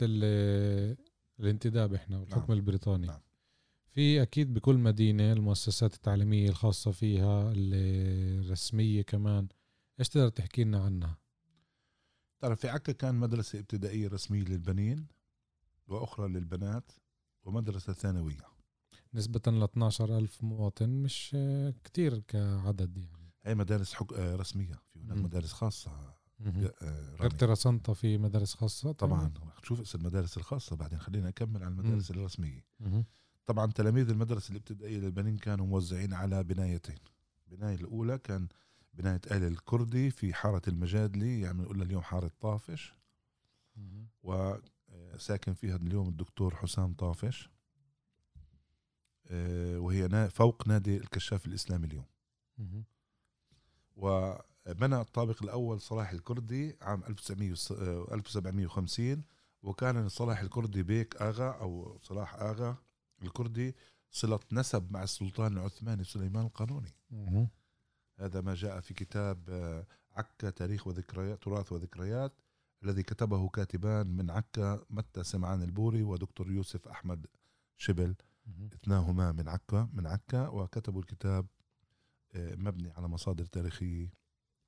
[1.41, 2.53] الانتداب إحنا والحكم نعم.
[2.53, 3.07] البريطاني.
[3.07, 3.21] نعم.
[3.91, 9.49] في أكيد بكل مدينة المؤسسات التعليمية الخاصة فيها الرسمية كمان.
[9.99, 11.19] إيش تقدر تحكي لنا عنها؟
[12.41, 15.07] ترى في عكا كان مدرسة ابتدائية رسمية للبنين
[15.87, 16.93] وأخرى للبنات
[17.45, 18.54] ومدرسة ثانوية.
[19.15, 21.37] نسبة ل 12 ألف مواطن مش
[21.85, 23.33] كتير كعدد يعني.
[23.45, 24.13] هي مدارس حك...
[24.13, 24.75] رسمية.
[24.93, 25.91] في هناك مدارس خاصة.
[26.83, 29.33] آه، غير ترسنطة في مدارس خاصة؟ طبعا.
[29.63, 32.19] شوف المدارس الخاصة بعدين خلينا نكمل على المدارس مم.
[32.19, 32.67] الرسمية.
[33.47, 36.99] طبعا تلاميذ المدرسة الابتدائية للبنين كانوا موزعين على بنايتين.
[37.53, 38.49] البناية الأولى كان
[38.95, 42.95] بناية آل الكردي في حارة المجادلي يعني نقول اليوم حارة طافش.
[44.23, 47.47] وساكن فيها اليوم الدكتور حسام طافش.
[47.49, 47.54] آه،
[49.77, 52.05] وهي فوق نادي الكشاف الإسلامي اليوم.
[53.97, 54.35] و
[54.67, 59.23] بنى الطابق الأول صلاح الكردي عام 1750
[59.63, 62.77] وكان صلاح الكردي بيك آغا أو صلاح آغا
[63.23, 63.75] الكردي
[64.11, 66.95] صلة نسب مع السلطان العثماني سليمان القانوني.
[68.19, 72.33] هذا ما جاء في كتاب آه، عكا تاريخ وذكريات تراث وذكريات
[72.83, 77.27] الذي كتبه كاتبان من عكا متى سمعان البوري ودكتور يوسف أحمد
[77.77, 78.15] شبل.
[78.75, 81.47] اثناهما من عكا من عكا وكتبوا الكتاب
[82.35, 84.13] آه، مبني على مصادر تاريخية.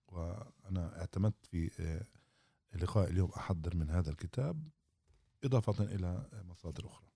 [0.09, 2.05] وأنا اعتمدت في آه،
[2.77, 4.69] لقاء اليوم أحضر من هذا الكتاب
[5.45, 7.07] إضافة إلى مصادر أخرى.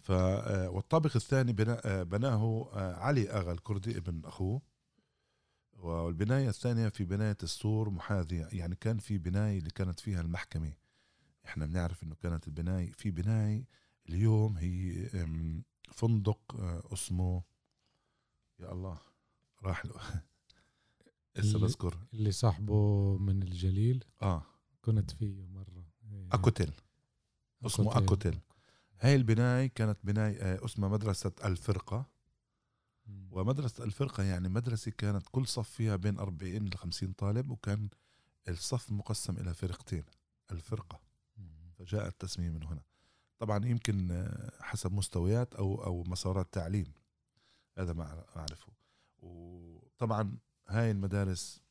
[0.00, 4.62] ف آه، والطابق الثاني بنا- بناه علي آغا الكردي ابن أخوه.
[5.72, 10.72] والبناية الثانية في بناية السور محاذية يعني كان في بناية اللي كانت فيها المحكمة.
[11.46, 13.64] إحنا بنعرف إنه كانت البناية في بناية
[14.08, 15.08] اليوم هي
[15.92, 17.42] فندق آه، اسمه
[18.60, 18.98] يا الله
[19.62, 19.94] راح له
[21.36, 21.98] لسه بذكر.
[22.14, 24.04] اللي صاحبه من الجليل.
[24.22, 24.42] آه.
[24.84, 25.84] كنت فيه مرة.
[26.12, 26.28] إيه.
[26.32, 26.72] أكوتيل.
[27.66, 27.98] اسمه.
[27.98, 28.38] أكوتيل.
[29.00, 32.06] هاي البناية كانت بناية آه، اسمها مدرسة الفرقة.
[33.30, 37.88] ومدرسة الفرقة يعني مدرسة كانت كل صف فيها بين 40 ل 50 طالب وكان
[38.48, 40.04] الصف مقسم إلى فرقتين
[40.52, 41.00] الفرقة.
[41.78, 42.82] فجاء التسمية من هنا.
[43.38, 44.28] طبعا يمكن
[44.60, 46.92] حسب مستويات أو أو مسارات تعليم.
[47.78, 48.72] هذا ما أعرفه.
[49.18, 51.62] وطبعا هاي المدارس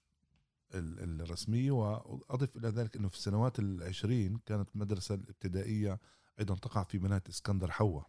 [0.73, 5.99] ال- الرسمية وأضف إلى ذلك أنه في السنوات العشرين كانت المدرسة الابتدائية
[6.39, 8.01] أيضا تقع في بناية إسكندر حوا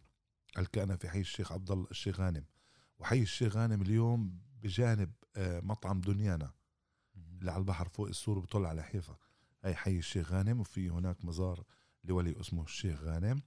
[0.57, 2.45] الكائنة في حي الشيخ عبد الله الشيخ غانم.
[2.99, 6.51] وحي الشيخ غانم اليوم بجانب آه، مطعم دنيانا.
[7.15, 9.17] اللي على البحر فوق السور بطل على حيفا.
[9.63, 11.63] هاي حي الشيخ غانم وفي هناك مزار
[12.03, 13.41] لولي اسمه الشيخ غانم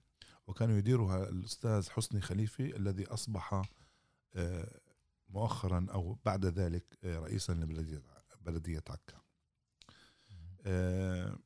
[0.47, 3.63] وكانوا يديرها الأستاذ حسني خليفة الذي أصبح
[4.35, 4.79] آه،
[5.29, 8.01] مؤخرا أو بعد ذلك آه، رئيسا لبلدية
[8.41, 9.21] بلدية عكا.
[10.65, 11.39] آه،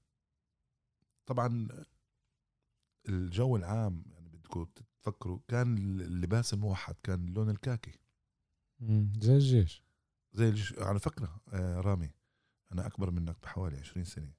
[1.26, 1.68] طبعا
[3.10, 4.66] الجو العام يعني بدكم
[5.02, 8.00] تفكروا كان اللباس الموحد كان اللون الكاكي.
[9.20, 9.84] زي الجيش.
[10.34, 10.80] زي الج...
[10.80, 12.12] على فكرة رامي
[12.72, 14.34] أنا أكبر منك بحوالي 20 سنة.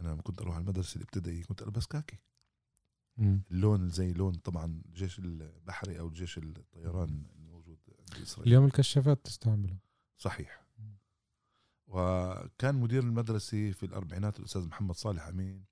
[0.00, 2.18] أنا لما كنت أروح على المدرسة الابتدائية كنت ألبس كاكي.
[3.16, 3.42] مم.
[3.50, 8.48] اللون زي لون طبعا الجيش البحري أو الجيش الطيران الموجود عند إسرائيل.
[8.48, 9.76] اليوم الكشافات تستعمله.
[10.16, 10.64] صحيح.
[10.78, 10.94] مم.
[11.86, 15.64] وكان مدير المدرسة في الأربعينات الأستاذ محمد صالح أمين.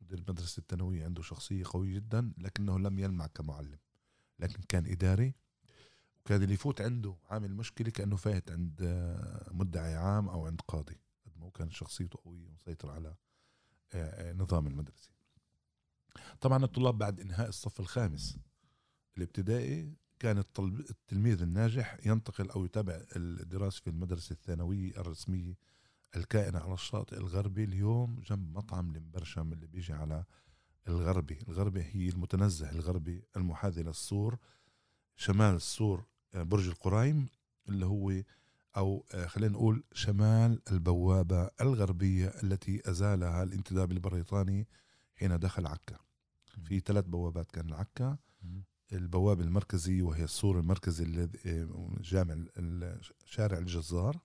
[0.00, 3.78] مدير المدرسة الثانوية عنده شخصية قوية جدا لكنه لم يلمع كمعلم
[4.38, 5.34] لكن كان إداري.
[6.20, 8.82] وكان اللي يفوت عنده عامل مشكلة كأنه فايت عند
[9.50, 11.00] مدعي عام أو عند قاضي.
[11.26, 13.14] قد ما كان شخصيته قوية ومسيطر على
[13.94, 15.10] آه، آه، نظام المدرسة.
[16.40, 18.38] طبعا الطلاب بعد إنهاء الصف الخامس
[19.16, 25.54] الابتدائي كان التلميذ الناجح ينتقل أو يتابع الدراسة في المدرسة الثانوية الرسمية
[26.16, 30.24] الكائنة على الشاطئ الغربي اليوم جنب مطعم المبرشم اللي بيجي على
[30.88, 31.38] الغربي.
[31.48, 34.38] الغربي هي المتنزه الغربي المحاذي للسور
[35.16, 37.28] شمال السور آه، برج القرايم
[37.68, 38.22] اللي هو
[38.76, 44.68] أو آه، خلينا نقول شمال البوابة الغربية التي أزالها الانتداب البريطاني
[45.14, 45.96] حين دخل عكا.
[46.64, 48.18] في ثلاث بوابات كان العكا.
[48.92, 52.36] البوابة المركزية وهي السور المركزي الذي آه، جامع
[53.24, 54.18] شارع الجزار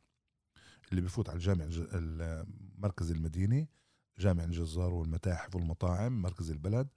[0.92, 3.70] اللي بفوت على الجامع الج- المركز المديني
[4.20, 6.88] جامع الجزار والمتاحف والمطاعم مركز البلد.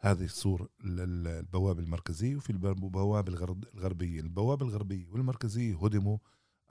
[0.00, 2.36] هذه السور ال- ال- البوابة المركزية.
[2.36, 4.20] وفي الب- البوابة الغرب- الغربية.
[4.20, 6.18] البوابة الغربية والمركزية هدموا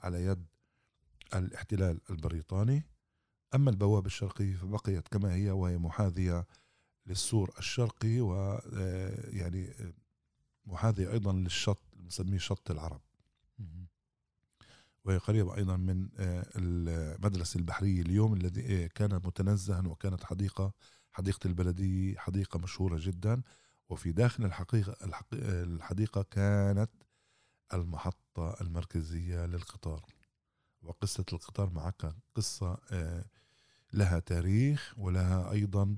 [0.04, 0.46] على يد
[1.36, 2.84] الاحتلال البريطاني.
[3.56, 6.48] أما البوابة الشرقية فبقيت كما هي وهي محاذية
[7.06, 9.74] للسور الشرقي ويعني
[10.66, 13.02] محاذية أيضا للشط بنسميه شط العرب.
[15.06, 20.74] وهي قريبة أيضا من آه، المدرسة البحرية اليوم الذي آه، كان متنزها وكانت حديقة
[21.12, 23.42] حديقة البلدية حديقة مشهورة جدا.
[23.90, 26.90] وفي داخل الحقيقة الحق- آه، الحديقة كانت
[27.74, 30.06] المحطة المركزية للقطار
[30.82, 33.26] وقصة القطار معك قصة آه،
[33.94, 35.96] لها تاريخ ولها أيضا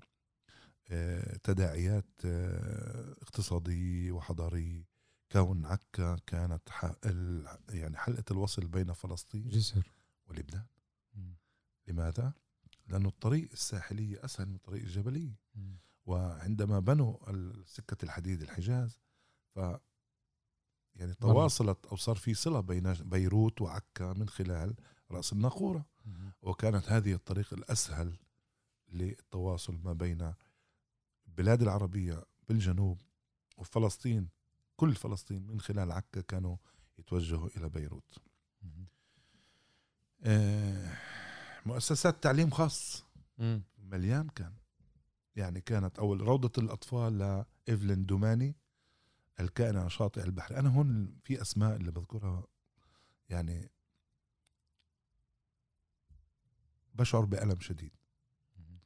[0.89, 4.85] آه، تداعيات آه، اقتصادية وحضارية
[5.31, 6.69] كون عكا كانت
[7.69, 9.91] يعني حلقة الوصل بين فلسطين جسر
[10.27, 10.65] ولبنان.
[11.87, 12.33] لماذا؟
[12.87, 15.35] لأنه الطريق الساحلية أسهل من الطريق الجبلية.
[16.05, 17.17] وعندما بنوا
[17.65, 18.99] سكة الحديد الحجاز
[19.55, 19.59] ف
[20.95, 24.75] يعني تواصلت أو صار في صلة بين بيروت وعكا من خلال
[25.11, 25.85] رأس الناقورة.
[26.41, 28.17] وكانت هذه الطريق الأسهل
[28.93, 30.33] للتواصل ما بين
[31.27, 33.01] البلاد العربية بالجنوب
[33.57, 34.29] وفلسطين.
[34.75, 36.57] كل فلسطين من خلال عكا كانوا
[36.99, 38.17] يتوجهوا إلى بيروت.
[40.23, 40.97] آه،
[41.65, 43.05] مؤسسات تعليم خاص.
[43.77, 44.53] مليان كان.
[45.35, 47.17] يعني كانت أول روضة الأطفال
[47.67, 48.55] لإيفلين دوماني.
[49.39, 50.59] الكائن على شاطئ البحر.
[50.59, 52.47] أنا هون في أسماء اللي بذكرها
[53.29, 53.69] يعني
[56.93, 57.91] بشعر بألم شديد.
[58.57, 58.79] مم.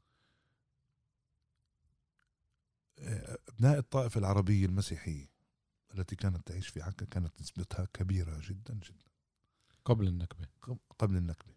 [3.49, 5.29] أبناء الطائفة العربية المسيحية
[5.95, 9.05] التي كانت تعيش في عكا كانت نسبتها كبيرة جدا جدا.
[9.85, 10.47] قبل النكبة.
[10.99, 11.53] قبل النكبة.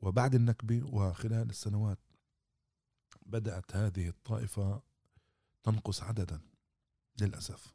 [0.00, 1.98] وبعد النكبة وخلال السنوات
[3.26, 4.82] بدأت هذه الطائفة
[5.62, 6.40] تنقص عددا
[7.20, 7.74] للأسف.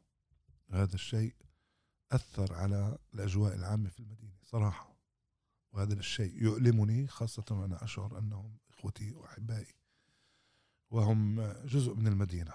[0.70, 1.34] هذا الشيء
[2.12, 4.96] أثر على الأجواء العامة في المدينة صراحة.
[5.72, 9.74] وهذا الشيء يؤلمني خاصة وأنا أشعر أنهم إخوتي وأحبائي.
[10.90, 12.52] وهم جزء من المدينة.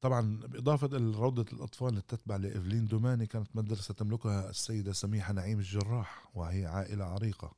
[0.00, 6.28] طبعا بإضافة لروضة الأطفال اللي تتبع لإفلين دوماني كانت مدرسة تملكها السيدة سميحة نعيم الجراح
[6.34, 7.56] وهي عائلة عريقة.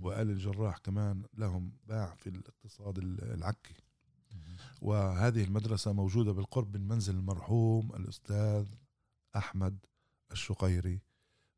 [0.00, 3.74] وآل الجراح كمان لهم باع في الاقتصاد العكي.
[4.82, 8.66] وهذه المدرسة موجودة بالقرب من منزل المرحوم الأستاذ
[9.36, 9.78] أحمد
[10.32, 11.00] الشقيري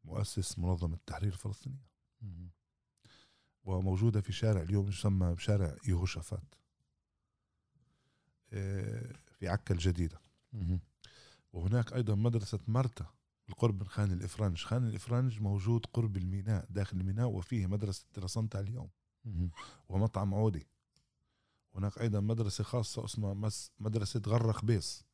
[0.04, 1.90] مؤسس منظمة التحرير الفلسطينية.
[3.64, 6.54] وموجودة في شارع اليوم يسمى بشارع يهوشافات.
[8.52, 10.20] آه، في عكا الجديدة.
[11.52, 13.06] وهناك أيضا مدرسة مرتا
[13.48, 18.90] بالقرب من خان الإفرنج خان الإفرنج موجود قرب الميناء داخل الميناء وفيه مدرسة ترسنتا اليوم.
[19.88, 20.66] ومطعم عودي.
[21.74, 25.04] هناك أيضا مدرسة خاصة اسمها مدرسة غرق بيس.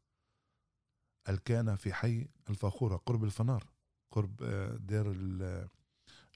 [1.28, 3.66] الكان في حي الفاخورة قرب الفنار
[4.10, 5.12] قرب آه، دير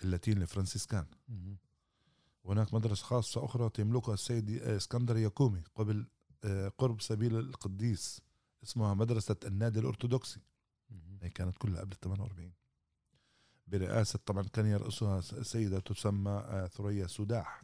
[0.04, 1.06] اللاتين الفرنسيسكان.
[2.44, 6.06] وهناك مدرسة خاصة أخرى تملكها السيد آه، إسكندر ياكومي قبل
[6.44, 8.20] آه، قرب سبيل القديس
[8.62, 10.40] اسمها مدرسة النادي الأرثوذكسي.
[11.22, 12.52] هي كانت كلها قبل 48
[13.66, 17.62] برئاسة طبعا كان يرأسها سيدة تسمى ثريا سداح.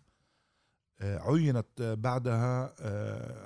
[1.01, 2.75] عينت بعدها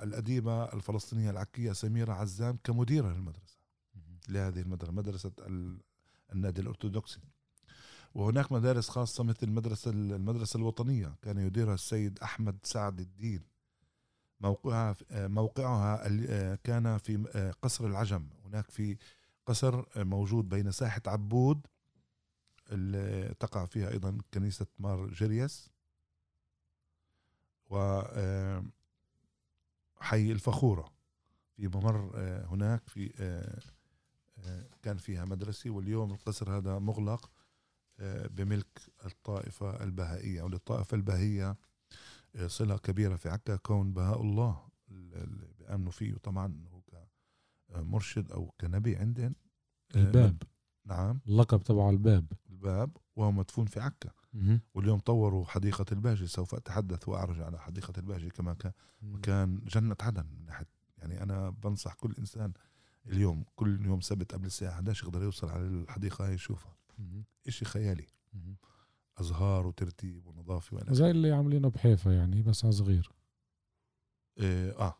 [0.02, 3.58] الأديبة الفلسطينية العكية سميرة عزام كمديرة للمدرسة
[4.28, 5.32] لهذه المدرسة مدرسة
[6.32, 7.20] النادي الأرثوذكسي.
[8.14, 13.42] وهناك مدارس خاصة مثل المدرسة المدرسة الوطنية كان يديرها السيد أحمد سعد الدين.
[14.40, 16.06] موقعها موقعها
[16.54, 17.16] كان في
[17.62, 18.26] قصر العجم.
[18.44, 18.96] هناك في
[19.46, 21.66] قصر موجود بين ساحة عبود
[22.72, 25.70] اللي تقع فيها أيضا كنيسة مار جيرياس.
[27.70, 28.02] و
[30.00, 30.92] حي الفخورة
[31.56, 32.10] في ممر
[32.46, 33.12] هناك في
[34.82, 37.30] كان فيها مدرسة واليوم القصر هذا مغلق
[38.00, 41.56] آه، بملك الطائفة البهائية وللطائفة البهائية
[42.36, 46.80] آه، صلة كبيرة في عكا كون بهاء الله اللي بيأمنوا فيه طبعا هو
[47.68, 49.34] كمرشد أو كنبي عندهم.
[49.94, 50.42] آه، الباب.
[50.84, 51.20] نعم.
[51.26, 52.32] اللقب تبع الباب.
[52.50, 52.96] الباب.
[53.20, 54.10] وهو مدفون في عكا.
[54.74, 58.56] واليوم طوروا حديقة الباجي سوف أتحدث وأعرج على حديقة الباجي كما
[59.22, 60.66] كان جنة عدن من ناحية
[60.98, 62.52] يعني أنا بنصح كل إنسان
[63.06, 66.76] اليوم كل يوم سبت قبل الساعة 11 يقدر يوصل على الحديقة هاي يشوفها.
[67.48, 68.06] إشي خيالي.
[69.20, 73.10] أزهار وترتيب ونظافة وأنا زي اللي عاملينه بحيفا يعني بس على صغير
[74.38, 74.94] إيه آه.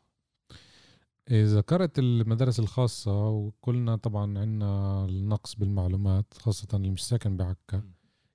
[1.30, 7.82] إيه ذكرت المدارس الخاصة وكلنا طبعا عندنا النقص بالمعلومات خاصة اللي مش ساكن بعكا.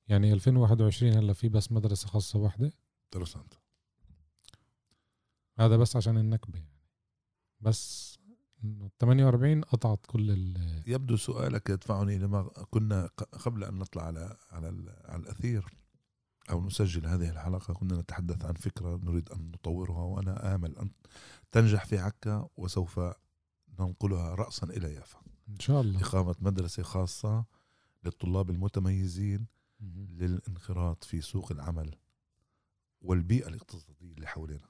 [0.08, 2.74] يعني 2021 هلا في بس مدرسة خاصة واحدة
[3.14, 3.54] درسنت.
[5.60, 6.76] هذا بس عشان النكبة يعني.
[7.60, 8.16] بس
[9.00, 13.10] 48 قطعت كل ال يبدو سؤالك يدفعني لما كنا
[13.46, 15.66] قبل أن نطلع على على على الأثير
[16.50, 20.90] أو نسجل هذه الحلقة كنا نتحدث عن فكرة نريد أن نطورها وأنا آمل أن
[21.52, 23.00] تنجح في عكا وسوف
[23.80, 25.20] ننقلها راسا إلى يافا.
[25.50, 26.02] إن شاء الله.
[26.02, 27.46] إقامة مدرسة خاصة
[28.04, 29.48] للطلاب المتميزين
[30.10, 31.96] للانخراط في سوق العمل
[33.02, 34.70] والبيئة الاقتصاديه اللي حوالينا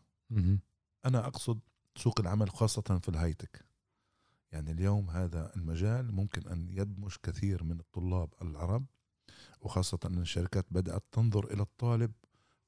[1.06, 1.60] أنا أقصد
[1.96, 3.66] سوق العمل خاصة في الهايتك.
[4.52, 8.86] يعني اليوم هذا المجال ممكن أن يدمج كثير من الطلاب العرب
[9.62, 12.12] وخاصة أن الشركات بدأت تنظر إلى الطالب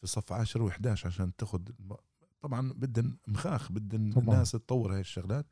[0.01, 1.61] في صف 10 و11 عشان تاخذ
[2.41, 5.45] طبعا بدن مخاخ بدن الناس تطور هاي الشغلات.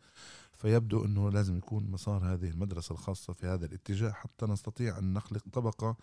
[0.53, 5.43] فيبدو إنه لازم يكون مسار هذه المدرسة الخاصة في هذا الاتجاه حتى نستطيع أن نخلق
[5.53, 5.97] طبقة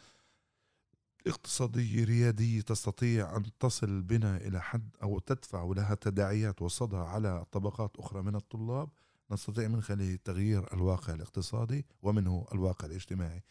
[1.26, 7.96] اقتصاديه رياديه تستطيع أن تصل بنا إلى حد أو تدفع لها تداعيات وصدى على طبقات
[7.96, 8.88] أخرى من الطلاب
[9.30, 13.42] نستطيع من خلاله تغيير الواقع الاقتصادي ومنه الواقع الاجتماعي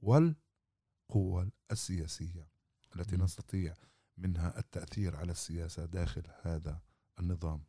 [0.00, 2.48] والقوة السياسية
[2.96, 3.22] التي م.
[3.22, 3.74] نستطيع
[4.18, 6.80] منها التأثير على السياسة داخل هذا
[7.20, 7.62] النظام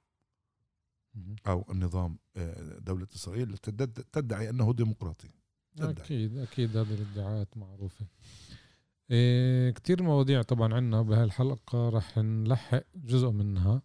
[1.47, 3.57] أو النظام آه، دولة إسرائيل
[4.11, 5.29] تدعي أنه ديمقراطي
[5.75, 5.91] تدعي.
[5.91, 8.05] أكيد أكيد هذه الادعاءات معروفة
[9.11, 13.81] إيه كتير مواضيع طبعا عنا بهالحلقة رح نلحق جزء منها.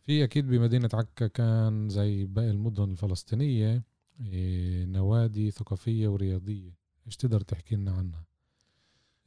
[0.00, 3.84] في أكيد بمدينة عكا كان زي باقي المدن الفلسطينية
[4.20, 6.74] إيه، نوادي ثقافية ورياضية.
[7.06, 8.26] إيش تقدر تحكي لنا عنها؟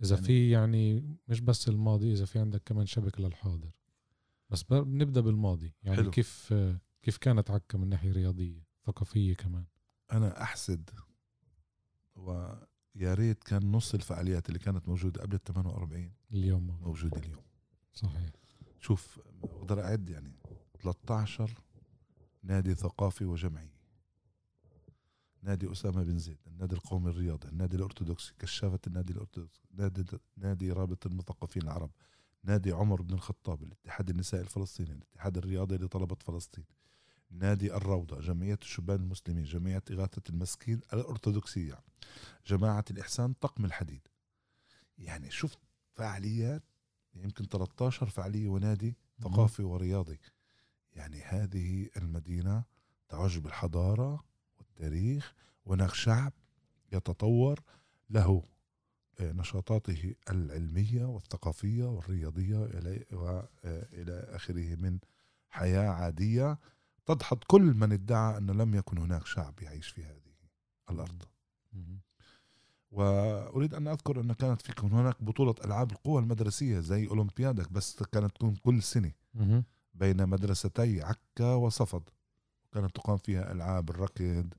[0.01, 3.71] إذا يعني في يعني مش بس الماضي إذا في عندك كمان شبك للحاضر.
[4.49, 5.73] بس بنبدا بالماضي.
[5.83, 6.11] يعني حلو.
[6.11, 6.53] كيف
[7.01, 9.65] كيف كانت عكا من ناحية رياضية ثقافية كمان؟
[10.11, 10.89] أنا أحسد
[12.95, 17.17] ويا ريت كان نص الفعاليات اللي كانت موجودة قبل ال 48 اليوم موجودة.
[17.17, 17.41] اليوم.
[17.93, 18.29] صحيح.
[18.79, 20.35] شوف بقدر أعد يعني
[20.83, 21.51] 13
[22.43, 23.69] نادي ثقافي وجمعي.
[25.43, 30.05] نادي أسامة بن زيد النادي القومي الرياضي النادي الأرثوذكسي كشافة النادي الأرثوذكسي نادي,
[30.37, 31.91] نادي رابط المثقفين العرب
[32.43, 36.65] نادي عمر بن الخطاب الاتحاد النسائي الفلسطيني الاتحاد الرياضي لطلبة فلسطين.
[37.33, 41.79] نادي الروضة جمعية الشبان المسلمين جمعية إغاثة المسكين الأرثوذكسية
[42.47, 44.07] جماعة الإحسان طقم الحديد.
[44.97, 45.59] يعني شفت
[45.91, 46.63] فعاليات
[47.15, 50.19] يمكن 13 فعالية ونادي ثقافي ورياضي.
[50.93, 52.63] يعني هذه المدينة
[53.09, 54.23] تعج بالحضارة
[54.57, 55.33] والتاريخ
[55.67, 56.33] هناك شعب
[56.91, 57.59] يتطور
[58.09, 58.43] له
[59.19, 62.57] آه، نشاطاته العلمية والثقافية والرياضية
[63.11, 64.99] وإلى آخره من
[65.49, 66.59] حياة عادية.
[67.05, 70.33] تدحض كل من ادعى أن لم يكن هناك شعب يعيش في هذه
[70.91, 71.23] الأرض.
[72.91, 78.35] وأريد أن أذكر أن كانت في هناك بطولة ألعاب القوى المدرسية زي أولمبيادك بس كانت
[78.35, 79.11] تكون كل سنة
[79.93, 82.03] بين مدرستي عكا وصفد.
[82.71, 84.53] كانت تقام فيها ألعاب الركض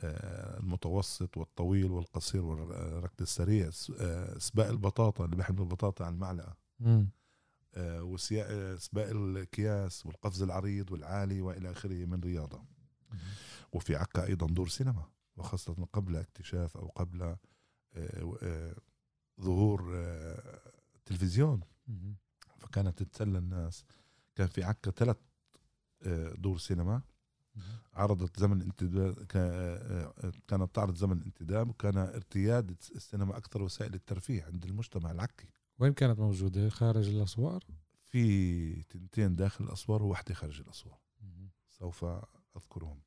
[0.00, 6.56] آه، المتوسط والطويل والقصير والركض السريع آه، سباق البطاطا اللي بيحملوا البطاطا على المعلقة.
[6.86, 7.06] آه،
[7.76, 12.64] وسباق الكياس والقفز العريض والعالي وإلى آخره من رياضة.
[13.72, 15.04] وفي عكا أيضا دور سينما
[15.36, 17.36] وخاصة قبل اكتشاف أو قبل
[19.40, 20.04] ظهور
[21.06, 21.60] تلفزيون.
[22.58, 23.84] فكانت تتسلى الناس.
[24.34, 25.16] كان في عكا ثلاث
[26.34, 27.02] دور سينما.
[27.94, 29.24] عرضت زمن الانتداب
[30.48, 35.48] كانت تعرض زمن الانتداب وكان ارتياد السينما أكثر وسائل الترفيه عند المجتمع العكي.
[35.78, 37.64] وين كانت موجودة؟ خارج الأسوار؟
[38.04, 40.98] في تنتين داخل الأسوار وواحده خارج الأسوار.
[41.68, 42.04] سوف
[42.56, 43.00] أذكرهم.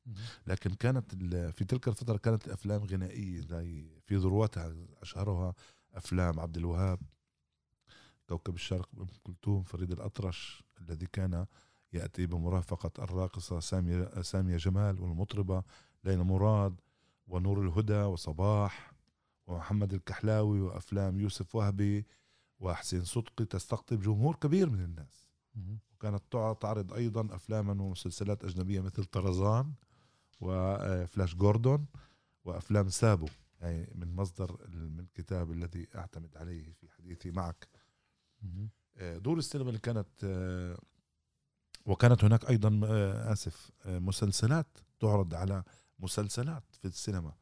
[0.46, 1.14] لكن كانت
[1.56, 5.54] في تلك الفترة كانت الافلام غنائية زي في ذروتها أشهرها
[5.94, 7.00] أفلام عبد الوهاب
[8.28, 11.46] كوكب الشرق أم كلثوم فريد الأطرش الذي كان
[11.92, 15.62] يأتي بمرافقة الراقصة سامية, سامية جمال والمطربة
[16.04, 16.80] ليلى مراد
[17.26, 18.92] ونور الهدى وصباح
[19.46, 22.06] ومحمد الكحلاوي وأفلام يوسف وهبي
[22.62, 25.28] وحسين صدقي تستقطب جمهور كبير من الناس.
[25.92, 26.22] وكانت
[26.60, 29.72] تعرض أيضا أفلاما ومسلسلات أجنبية مثل طرزان
[30.40, 31.86] وفلاش جوردون
[32.44, 33.26] وأفلام سابو.
[33.60, 37.68] يعني من مصدر من الكتاب الذي أعتمد عليه في حديثي معك.
[38.96, 40.78] آه، دور السينما اللي كانت آه،
[41.86, 45.64] وكانت هناك أيضا آه، آسف آه، مسلسلات تعرض على
[45.98, 47.32] مسلسلات في السينما.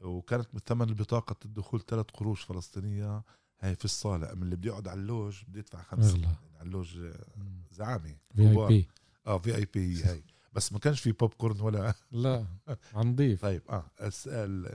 [0.00, 3.22] وكانت من ثمن البطاقة الدخول ثلاث قروش فلسطينية.
[3.60, 6.18] هاي في الصالة من اللي بده يقعد على اللوج بده يدفع خمسة.
[6.18, 7.24] يعني على اللوج آه،
[7.70, 8.16] زعامة.
[8.34, 8.88] في اي بي
[9.26, 10.24] آه في اي بي هاي.
[10.52, 12.46] بس ما كانش في بوب كورن ولا لا
[12.94, 13.42] نضيف.
[13.42, 13.90] طيب آه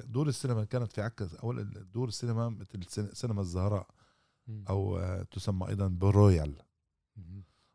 [0.05, 1.33] دور السينما كانت في عكا.
[1.35, 3.87] أول دور السينما مثل سينما الزهراء
[4.69, 5.01] أو
[5.31, 6.55] تسمى أيضا ب Royal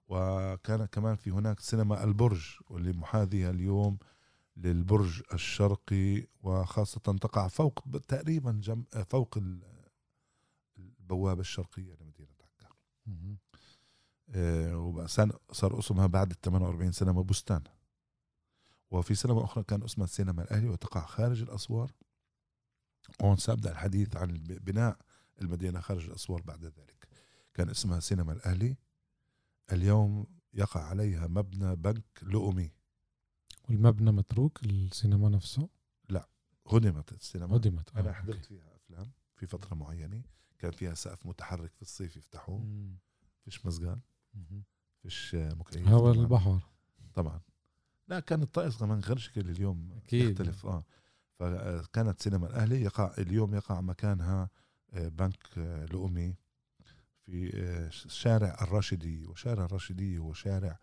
[0.09, 3.99] وكان كمان في هناك سينما البرج واللي محاذية اليوم
[4.57, 9.39] للبرج الشرقي وخاصة تقع فوق تقريبا جم فوق
[11.07, 12.69] البوابة الشرقية لمدينة عكا.
[14.31, 15.07] آه
[15.53, 17.63] صار أسمها بعد ال 48 سينما بستان
[18.91, 21.93] وفي سينما أخرى كان أسمها السينما الأهلي وتقع خارج الأسوار.
[23.23, 24.99] هون سأبدأ الحديث عن بناء
[25.43, 27.09] المدينة خارج الأسوار بعد ذلك.
[27.55, 28.77] كان اسمها سينما الأهلي.
[29.73, 32.73] اليوم يقع عليها مبنى بنك لؤمي.
[33.69, 35.69] والمبنى متروك السينما نفسه؟
[36.09, 36.29] لا
[36.67, 37.57] هدمت السينما.
[37.57, 38.01] هدمت آه.
[38.01, 40.23] أنا حضرت فيها أفلام في فترة معينة.
[40.59, 42.65] كان فيها سقف متحرك في الصيف يفتحوه.
[43.45, 44.01] فيش مزقان
[45.03, 45.89] فيش مكيف.
[45.89, 46.61] هوا البحر.
[47.15, 47.41] طبعا.
[48.09, 49.93] لا كان الطقس كمان غير شكل اليوم.
[50.05, 50.31] أكيد.
[50.31, 50.67] يختلف.
[50.67, 50.85] آه.
[51.39, 54.51] فكانت سينما الأهلي يقع اليوم يقع مكانها
[54.93, 56.35] آه، بنك آه، لؤمي
[57.27, 60.79] في آه، شارع الراشدي وشارع الراشدي هو شارع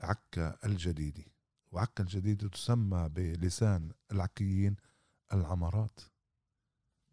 [0.00, 1.32] عكا الجديدي.
[1.72, 4.76] وعكا الجديدي تسمى بلسان العكيين
[5.32, 6.00] العمارات.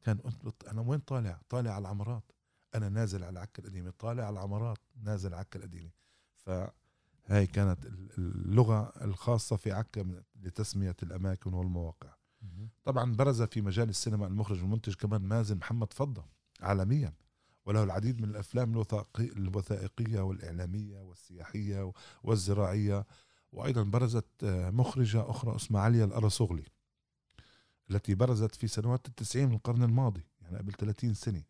[0.07, 0.19] كان
[0.71, 2.31] أنا وين طالع؟ طالع على العمارات.
[2.75, 3.93] أنا نازل على عكا القديمة.
[3.99, 5.89] طالع على العمارات نازل على عكا القديمة.
[6.35, 7.85] فهاي كانت
[8.17, 12.13] اللغة الخاصة في عكا لتسمية الأماكن والمواقع.
[12.83, 16.25] طبعا برز في مجال السينما المخرج والمنتج كمان مازن محمد فضة
[16.61, 17.13] عالميا
[17.65, 18.83] وله العديد من الأفلام
[19.19, 21.91] الوثائقية والإعلامية والسياحية
[22.23, 23.05] والزراعية.
[23.51, 26.65] وأيضا برزت مخرجة أخرى اسمها عليا الأرسوغلي
[27.89, 31.43] التي برزت في سنوات التسعين من القرن الماضي يعني قبل 30 سنة.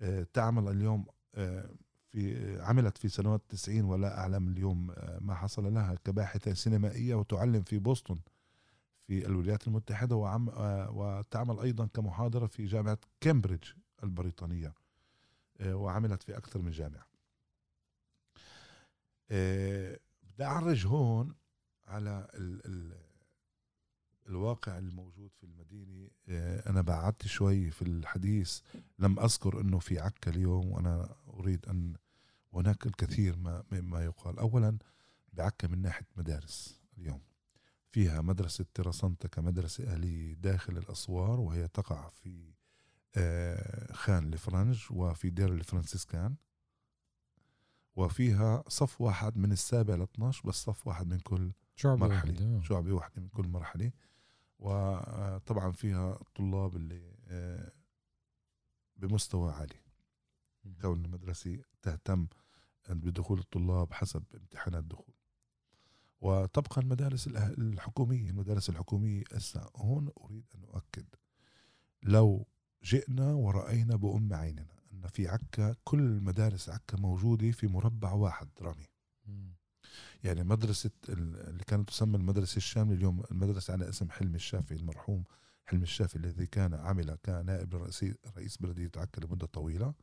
[0.00, 1.70] آه، تعمل اليوم آه،
[2.10, 7.78] في عملت في سنوات التسعين ولا أعلم اليوم ما حصل لها كباحثة سينمائية وتعلم في
[7.78, 8.18] بوسطن
[9.06, 10.48] في الولايات المتحدة وعم
[10.88, 13.68] وتعمل أيضا كمحاضرة في جامعة كامبريدج
[14.02, 14.74] البريطانية
[15.60, 17.06] آه، وعملت في أكثر من جامعة.
[19.30, 21.34] آه، بدي أعرج هون
[21.86, 23.03] على ال ال
[24.28, 28.60] الواقع الموجود في المدينة آه، أنا بعدت شوي في الحديث
[28.98, 31.94] لم أذكر أنه في عكا اليوم وأنا أريد أن
[32.54, 34.38] هناك الكثير ما مما يقال.
[34.38, 34.78] أولا
[35.32, 37.20] بعكا من ناحية مدارس اليوم.
[37.90, 42.54] فيها مدرسة تراسنتا كمدرسة أهلية داخل الأسوار وهي تقع في
[43.16, 46.34] آه، خان الفرنج وفي دير الفرنسيسكان.
[47.96, 52.32] وفيها صف واحد من السابع ل 12 بس صف واحد من كل شعبة مرحلة.
[52.32, 52.60] واحدة.
[52.62, 53.92] شعبة واحدة من كل مرحلة.
[54.64, 57.72] وطبعا فيها الطلاب اللي آه،
[58.96, 59.80] بمستوى عالي.
[60.80, 62.26] كون المدرسة تهتم
[62.88, 65.14] بدخول الطلاب حسب امتحانات الدخول.
[66.20, 71.06] وتبقى المدارس الحكومية المدارس الحكومية هسه هون أريد أن أؤكد.
[72.02, 72.46] لو
[72.84, 78.86] جئنا ورأينا بأم عيننا أن في عكا كل مدارس عكا موجودة في مربع واحد رامي.
[80.24, 85.24] يعني مدرسة ال- اللي كانت تسمى المدرسة الشاملة اليوم المدرسة على اسم حلمي الشافعي المرحوم.
[85.66, 87.74] حلمي الشافعي الذي كان عمل كنائب
[88.36, 89.94] رئيس بلدية عكا لمدة طويلة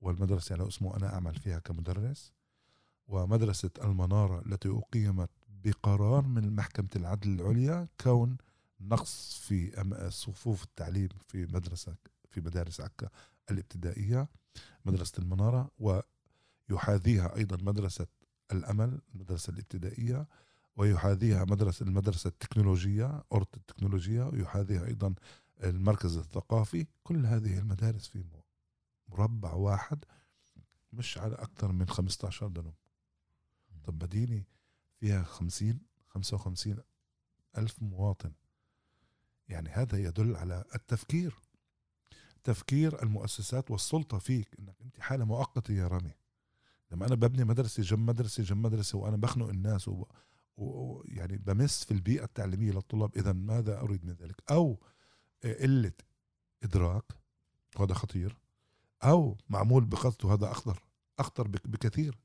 [0.00, 2.32] والمدرسة على اسمه أنا أعمل فيها كمدرس.
[3.08, 5.30] ومدرسة المنارة التي أقيمت
[5.64, 8.36] بقرار من محكمة العدل العليا كون
[8.80, 11.94] نقص في صفوف التعليم في مدرسة
[12.30, 13.08] في مدارس عكا
[13.50, 14.28] الابتدائية
[14.84, 15.70] مدرسة المنارة.
[16.70, 18.06] ويحاذيها أيضا مدرسة
[18.52, 20.26] الأمل المدرسة الابتدائية
[20.76, 25.14] ويحاذيها مدرسة المدرسة التكنولوجية أورت التكنولوجية ويحاذيها أيضا
[25.64, 26.86] المركز الثقافي.
[27.02, 28.24] كل هذه المدارس في
[29.08, 30.04] مربع واحد
[30.92, 32.72] مش على أكثر من 15 دنم
[33.84, 34.44] طب مدينة
[35.00, 36.78] فيها 50 55
[37.58, 38.32] ألف مواطن.
[39.48, 41.34] يعني هذا يدل على التفكير.
[42.44, 46.12] تفكير المؤسسات والسلطة فيك إنك أنت حالة مؤقتة يا رامي.
[46.92, 50.04] لما أنا ببني مدرسة جنب مدرسة جنب مدرسة وأنا بخنق الناس و...
[50.56, 51.02] و...
[51.06, 54.78] يعني بمس في البيئة التعليمية للطلاب اذا ماذا أريد من ذلك؟ أو
[55.44, 55.92] قلة
[56.62, 57.04] إدراك
[57.76, 58.36] وهذا خطير.
[59.02, 60.82] أو معمول بقصد وهذا أخطر
[61.18, 62.18] أخطر بك- بكثير.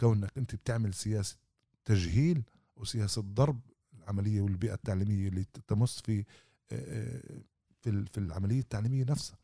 [0.00, 1.36] كونك أنت بتعمل سياسة
[1.84, 2.42] تجهيل
[2.76, 3.60] وسياسة ضرب
[3.94, 6.24] العملية والبيئة التعليمية اللي تمس في
[6.72, 7.22] آه،
[7.80, 9.38] في ال- في العملية التعليمية نفسها.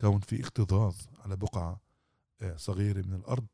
[0.00, 1.80] كون في اكتظاظ على بقعة
[2.40, 3.46] آه، صغيرة من الأرض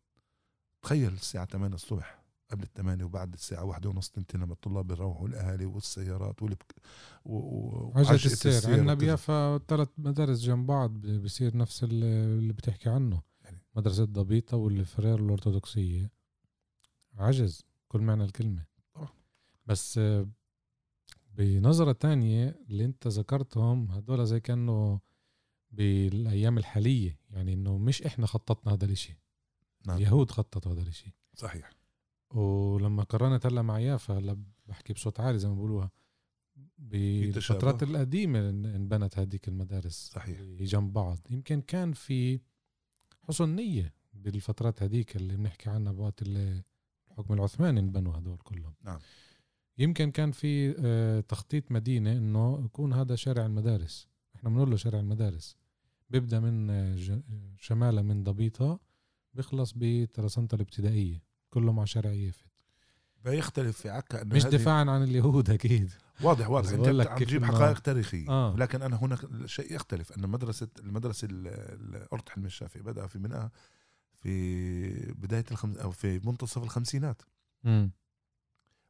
[0.83, 2.19] تخيل الساعة 8 الصبح
[2.51, 6.75] قبل الثمانية وبعد الساعة واحدة ونص تنتين لما الطلاب بيروحوا الأهالي والسيارات والبك...
[7.25, 7.37] و...
[7.37, 7.93] و...
[7.97, 8.95] عجلة السير عندنا.
[8.95, 12.05] بيافا ثلاث مدارس جنب بعض بصير نفس ال-
[12.39, 13.63] اللي بتحكي عنه يعني.
[13.77, 16.11] مدرسة ضبيطة والفرير الأرثوذكسية
[17.17, 18.65] عجز كل معنى الكلمة
[18.95, 19.09] طبعا.
[19.67, 20.01] بس
[21.37, 24.99] بنظرة تانية اللي انت ذكرتهم هدول زي كانوا
[25.71, 29.19] بالأيام الحالية يعني إنه مش إحنا خططنا هذا الإشي
[29.89, 29.97] نعم.
[29.97, 31.15] اليهود خططوا هذا الإشي.
[31.35, 31.71] صحيح.
[32.31, 35.91] ولما قارنت هلا مع يافا هلا بحكي بصوت عالي زي ما بيقولوها
[36.79, 37.83] بالفترات.
[37.83, 40.41] القديمة إن- انبنت هذيك المدارس صحيح.
[40.43, 41.19] جنب بعض.
[41.31, 42.41] يمكن كان في
[43.29, 46.63] حسن نية بالفترات هذيك اللي بنحكي عنها بوقت اللي
[47.11, 48.75] الحكم العثماني انبنوا هدول كلهم.
[48.85, 48.99] نعم.
[49.79, 54.09] يمكن كان في آه، تخطيط مدينة إنه يكون هذا شارع المدارس.
[54.37, 55.57] إحنا بنقول له شارع المدارس.
[56.11, 56.97] بيبدأ من آه،
[57.59, 58.81] شمالة من ضبيطة
[59.39, 61.23] بيخلص بترسنطة الابتدائية.
[61.51, 62.45] كله مع شارع يافت
[63.25, 65.91] بيختلف في عكا إنه مش هذه- دفاعا عن اليهود أكيد.
[66.23, 66.71] واضح واضح.
[66.71, 68.29] أنت عم تجيب حقائق تاريخية.
[68.29, 68.57] آه.
[68.57, 70.13] لكن أنا هناك شيء يختلف.
[70.13, 73.51] أن مدرسه المدرسة ال- ال- أرض حلمي الشافعي بدأ في منها
[74.21, 77.23] في بداية الخمس أو في منتصف الخمسينات.
[77.67, 77.91] امم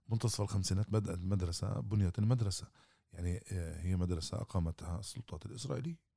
[0.08, 2.66] منتصف الخمسينات بدأت المدرسة بنيت المدرسة.
[3.12, 6.07] يعني آه، هي مدرسة أقامتها السلطات الإسرائيلية.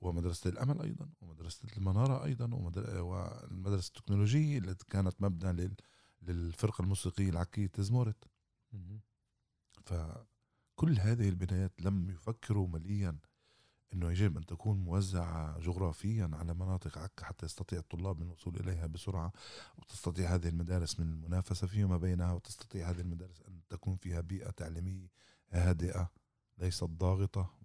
[0.00, 5.74] ومدرسة الأمل أيضا ومدرسة المنارة أيضا ومدر- والمدرسة التكنولوجيه التي كانت مبنى لل
[6.22, 8.24] للفرقة الموسيقية العكية تزمورت
[9.86, 13.18] فكل هذه البنايات لم يفكروا مليا
[13.92, 18.86] إنه يجب أن تكون موزعة جغرافيا على مناطق عكا حتى يستطيع الطلاب من الوصول إليها
[18.86, 19.32] بسرعة
[19.78, 25.10] وتستطيع هذه المدارس من المنافسة فيما بينها وتستطيع هذه المدارس أن تكون فيها بيئة تعليمية
[25.50, 26.10] هادئة
[26.58, 27.59] ليست ضاغطة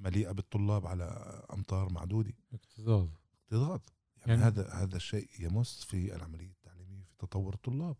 [0.00, 1.04] مليئة بالطلاب على
[1.52, 2.32] امتار معدودة.
[2.52, 3.08] اكتظاظ
[3.44, 3.80] اكتظاظ
[4.16, 7.96] يعني, يعني- هذا هذا الشيء يمس في العملية التعليمية في تطور الطلاب.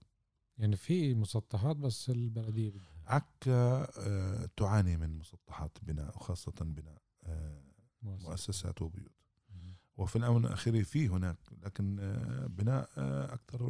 [0.58, 7.62] يعني في مسطحات بس البلدية بدها عكا آه، تعاني من مسطحات بناء وخاصة بناء آه،
[8.02, 8.82] مؤسسات.
[8.82, 9.12] وبيوت.
[9.50, 9.76] مم.
[9.96, 12.88] وفي الآونة الأخيرة في هناك لكن آه، بناء
[13.34, 13.62] أكثر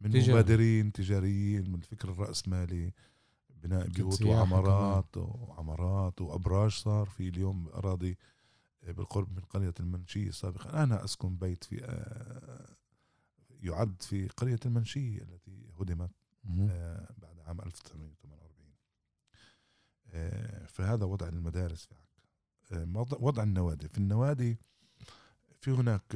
[0.00, 0.32] من تجاري.
[0.32, 2.92] مبادرين تجاريين من الفكر الرأسمالي.
[3.62, 8.18] بناء بيوت وعمارات وعمارات وأبراج صار في اليوم أراضي
[8.84, 12.76] آه، بالقرب من قرية المنشية سابقا أنا أسكن بيت في آه،
[13.62, 16.10] يعد في قرية المنشية التي هدمت.
[16.60, 18.74] آه، بعد عام 1948
[20.10, 21.94] آه، فهذا وضع المدارس في
[22.74, 23.16] عكا.
[23.20, 23.88] وضع النوادي.
[23.88, 24.58] في النوادي
[25.60, 26.14] في هناك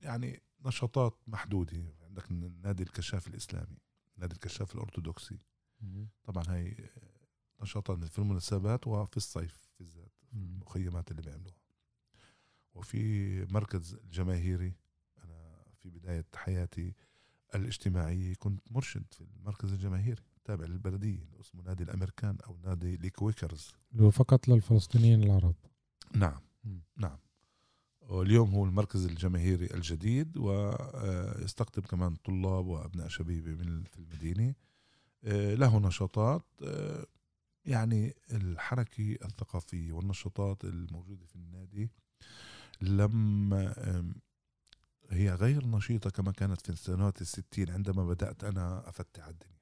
[0.00, 1.94] يعني نشاطات محدودة.
[2.02, 3.76] عندك نادي الكشاف الإسلامي
[4.16, 5.34] نادي الكشاف الأرثوذكسي.
[5.34, 5.53] مهم.
[6.24, 6.90] طبعا هاي
[7.62, 10.12] نشاطات في المناسبات وفي الصيف في الذات.
[10.32, 11.56] المخيمات اللي بيعملوها.
[12.74, 14.72] وفي مركز الجماهيري
[15.24, 16.94] أنا في بداية حياتي
[17.54, 23.72] الاجتماعية كنت مرشد في المركز الجماهيري تابع للبلدية اللي اسمه نادي الأمريكان أو نادي الكويكرز.
[23.92, 25.54] اللي هو فقط للفلسطينيين العرب.
[26.14, 26.82] نعم مم.
[26.96, 27.18] نعم.
[28.00, 34.54] واليوم هو المركز الجماهيري الجديد ويستقطب كمان طلاب وأبناء شبيبة من في المدينة.
[35.54, 37.06] له نشاطات آه،
[37.64, 41.90] يعني الحركة الثقافية والنشاطات الموجودة في النادي
[42.80, 44.14] لما آم،
[45.10, 49.54] هي غير نشيطة كما كانت في السنوات الستين عندما بدأت أنا أفتح الدنيا.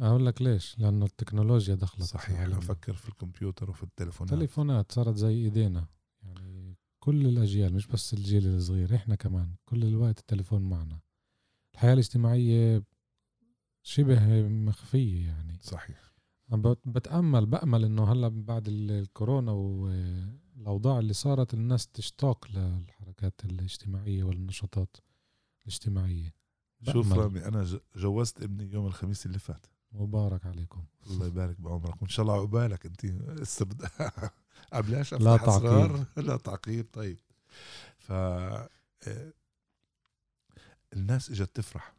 [0.00, 2.58] أقول لك ليش؟ لأنه التكنولوجيا دخلت صحيح عالمنا.
[2.58, 4.34] أفكر في الكمبيوتر وفي التليفونات.
[4.34, 5.86] تليفونات صارت زي إيدينا.
[6.22, 11.00] يعني كل الأجيال مش بس الجيل الصغير إحنا كمان كل الوقت التليفون معنا.
[11.74, 12.82] الحياة الاجتماعية
[13.82, 15.58] شبه مخفية يعني.
[15.62, 16.12] صحيح.
[16.86, 24.96] بتأمل بأمل إنه هلأ بعد ال- الكورونا والاوضاع اللي صارت الناس تشتاق للحركات الاجتماعية والنشاطات
[25.62, 26.34] الاجتماعية.
[26.82, 27.22] شوف بأمل.
[27.22, 29.66] رامي أنا ج- جوزت ابني يوم الخميس اللي فات.
[29.92, 30.84] مبارك عليكم.
[31.06, 32.02] الله يبارك بعمرك.
[32.02, 33.04] وإن شاء الله عقبالك أنت.
[33.04, 33.86] لسه بد-
[34.72, 36.04] قبلاش لا تعقيب.
[36.26, 36.86] لا تعقيب.
[36.92, 37.18] طيب.
[37.98, 38.68] ف آه،
[40.92, 41.94] الناس إجت تفرح.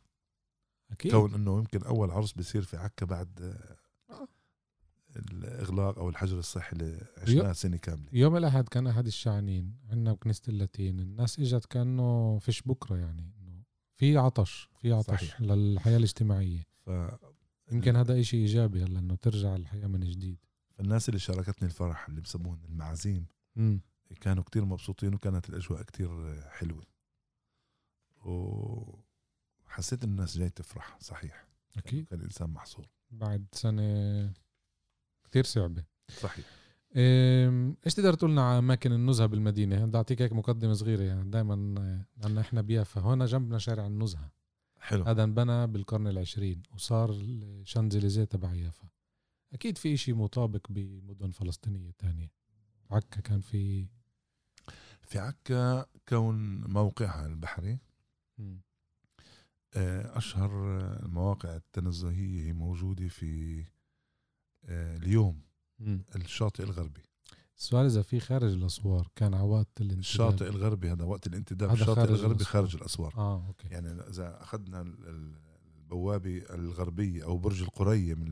[0.93, 1.11] أكيد.
[1.11, 4.27] كون إنه يمكن أول عرس بيصير في عكا بعد آه،
[5.15, 8.09] الإغلاق أو الحجر الصحي اللي عشناه سنة كاملة.
[8.13, 13.63] يوم الأحد كان أحد الشعنين عندنا بكنيسة اللاتين الناس إجت كأنه فيش بكرة يعني إنه
[13.95, 15.41] في عطش في عطش صحيح.
[15.41, 16.63] للحياة الاجتماعية.
[16.85, 16.89] ف...
[17.71, 20.37] يمكن هذا إشي إيجابي هلا إنه ترجع الحياة من جديد.
[20.77, 23.25] فالناس اللي شاركتني الفرح اللي بسموهم المعازيم
[24.21, 26.83] كانوا كتير مبسوطين وكانت الأجواء كتير حلوة.
[29.73, 31.47] وحسيت إن الناس جاي تفرح صحيح.
[31.77, 32.07] أكيد.
[32.07, 32.87] كان الإنسان محصور.
[33.11, 34.33] بعد سنة
[35.23, 35.83] كتير صعبة.
[36.19, 36.45] صحيح.
[37.85, 41.03] إيش تقدر تقولنا على أماكن النزهة بالمدينة؟ بدي أعطيك هيك مقدمة صغيرة.
[41.03, 41.55] يعني دائما
[42.17, 43.01] لأن إحنا بيافا.
[43.01, 44.31] هون جنبنا شارع النزهة.
[44.79, 45.03] حلو.
[45.03, 48.87] هذا انبنى بالقرن العشرين وصار الشانزليزيه تبع يافا.
[49.53, 52.31] أكيد في إشي مطابق بمدن فلسطينية تانية.
[52.91, 53.87] عكا كان في
[55.01, 57.79] في عكا كون موقعها البحري.
[58.37, 58.61] مم.
[59.75, 60.51] آه، أشهر
[61.05, 63.63] المواقع التنزهية هي موجودة في
[64.65, 65.41] آه، اليوم.
[66.15, 67.01] الشاطئ الغربي
[67.57, 71.81] السؤال إذا في خارج الأسوار كان على وقت الانتداب الشاطئ الغربي هذا وقت الانتداب هذا
[71.81, 72.51] الشاطئ خارج الغربي الأسوار.
[72.63, 75.35] خارج الأسوار آه أوكي يعني إذا أخذنا ال- ال-
[75.77, 78.31] البوابة الغربية أو برج القرية من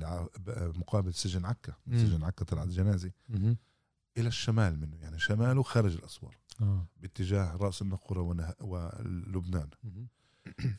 [0.77, 1.97] مقابل سجن عكا من.
[1.99, 3.11] سجن عكا طلعت جنازة.
[4.17, 9.69] إلى الشمال منه يعني شماله خارج الأسوار آه باتجاه رأس النقورة ونه- ولبنان.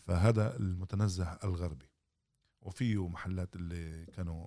[0.01, 1.87] فهذا المتنزه الغربي.
[2.61, 4.47] وفيه محلات اللي كانوا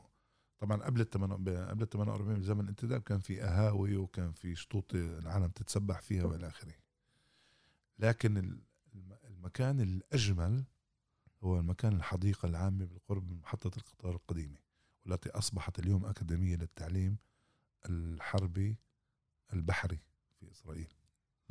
[0.59, 1.33] طبعا قبل التمن...
[1.33, 6.47] قبل ال 48 بزمن الانتداب كان في قهاوي وكان في شطوط العالم تتسبح فيها والى
[6.47, 6.73] آخره.
[7.99, 8.61] لكن ال-
[8.95, 10.63] الم- المكان الأجمل
[11.43, 14.57] هو المكان الحديقه العامه بالقرب من محطة القطار القديمة
[15.05, 17.17] والتي أصبحت اليوم أكاديمية للتعليم
[17.89, 18.77] الحربي
[19.53, 19.99] البحري
[20.39, 20.93] في إسرائيل.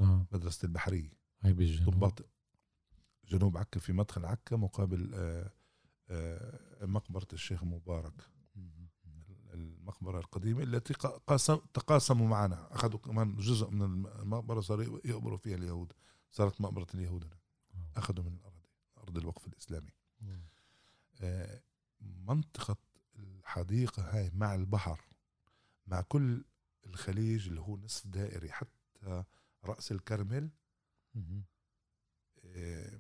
[0.01, 0.27] آه.
[0.33, 1.11] مدرسة البحرية.
[1.41, 2.15] هاي بالجنوب
[3.29, 5.51] جنوب عكا في مدخل عكا مقابل آه،
[6.11, 8.31] آه، مقبرة الشيخ مبارك.
[9.55, 10.95] المقبرة القديمة التي
[11.27, 12.75] قاسم تقاسموا معنا.
[12.75, 15.93] أخذوا كمان جزء من المقبرة صاروا يقبروا فيها اليهود.
[16.31, 17.39] صارت مقبرة اليهود هنا.
[17.97, 18.67] أخذوا من الأرض
[18.99, 19.93] أرض الوقف الإسلامي.
[21.21, 21.61] آه،
[22.01, 22.77] منطقة
[23.19, 25.01] الحديقة هاي مع البحر
[25.87, 26.45] مع كل
[26.87, 29.25] الخليج اللي هو نصف دائري حتى
[29.65, 30.51] رأس الكرمل.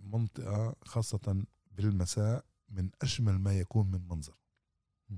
[0.02, 4.36] منطقة خاصة بالمساء من أجمل ما يكون من منظر.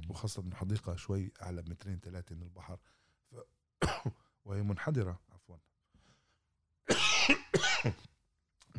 [0.09, 2.79] وخاصة من حديقة شوي أعلى بمترين ثلاثة من البحر
[3.31, 3.35] ف...
[4.45, 5.57] وهي منحدرة عفوا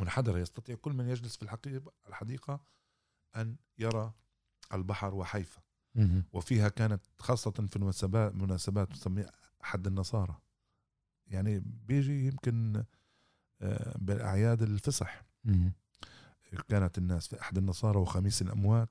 [0.02, 2.62] منحدرة يستطيع كل من يجلس في الحقيقة الحديقة
[3.36, 4.14] أن يرى
[4.74, 5.62] البحر وحيفا.
[6.34, 9.32] وفيها كانت خاصة في المناسبات مناسبات تسميها
[9.62, 10.42] حد النصارى
[11.28, 12.84] يعني بيجي يمكن
[13.62, 15.26] آه، بالأعياد الفصح.
[16.68, 18.90] كانت الناس في أحد النصارى وخميس الأموات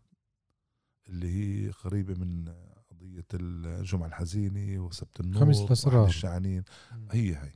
[1.09, 2.55] اللي هي قريبة من
[2.91, 6.07] قضية الجمعة الحزينة وسبت النور خميس وأحد الأسرار.
[6.07, 6.65] الشعنين
[7.11, 7.53] هي هي.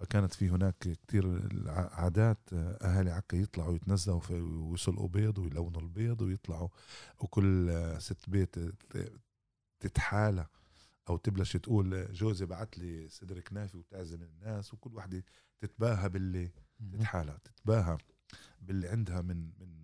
[0.00, 6.68] فكانت في هناك كتير عادات أهالي عكا يطلعوا يتنزهوا ويسلقوا بيض ويلونوا البيض ويطلعوا
[7.18, 8.56] وكل ست بيت
[9.80, 10.46] تتحالى
[11.08, 15.24] أو تبلش تقول جوزي بعت لي صدر كنافي وتعزم الناس وكل وحده
[15.60, 16.50] تتباهى باللي
[16.92, 17.98] تتحالى تتباهى.
[18.60, 19.82] باللي عندها من من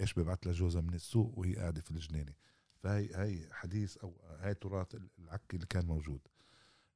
[0.00, 2.32] إيش ببعت لجوزها من السوق وهي قاعدة في الجنينة.
[2.76, 6.20] فهي هي حديث أو هاي تراث العكي اللي كان موجود.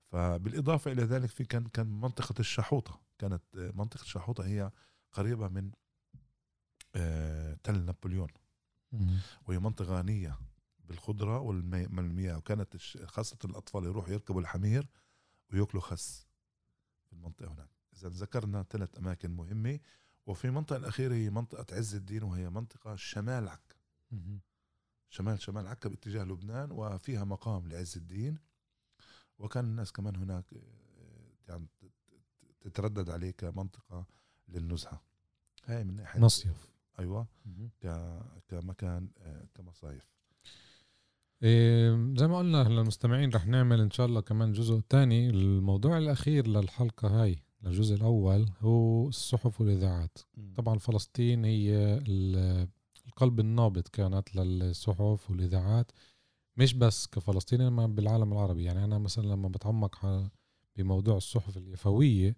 [0.06, 3.00] فبالإضافة إلى ذلك في كان كان منطقة الشحوطة.
[3.18, 4.70] كانت منطقة الشحوطة هي
[5.12, 5.70] قريبة من
[6.94, 8.28] آه، تل نابليون.
[9.46, 10.38] وهي منطقة غنية
[10.80, 12.36] بالخضرة والمياه.
[12.36, 14.88] وكانت خاصة الأطفال يروحوا يركبوا الحمير
[15.52, 16.26] ويأكلوا خس
[17.06, 17.68] في المنطقة هناك.
[17.96, 19.80] إذا ذكرنا ثلاث أماكن مهمة.
[20.28, 23.76] وفي المنطقة الأخيرة هي منطقة عز الدين وهي منطقة شمال عكا.
[25.10, 28.38] شمال شمال عكا باتجاه لبنان وفيها مقام لعز الدين.
[29.38, 31.66] وكان الناس كمان هناك آه، يعني
[32.60, 34.06] تتردد عليه كمنطقة
[34.48, 35.02] للنزهة.
[35.64, 36.68] هاي من ناحية مصيف.
[36.98, 37.26] أيوه.
[38.48, 40.08] كمكان آه، كمصايف.
[41.42, 46.46] إيه زي ما قلنا للمستمعين رح نعمل إن شاء الله كمان جزء تاني الموضوع الأخير
[46.46, 47.42] للحلقة هاي.
[47.66, 50.18] الجزء الأول هو الصحف والإذاعات.
[50.56, 52.00] طبعا فلسطين هي
[53.06, 55.92] القلب النابض كانت للصحف والإذاعات
[56.56, 58.64] مش بس كفلسطين إنما بالعالم العربي.
[58.64, 60.30] يعني أنا مثلا لما بتعمق
[60.76, 62.36] بموضوع الصحف اليفوية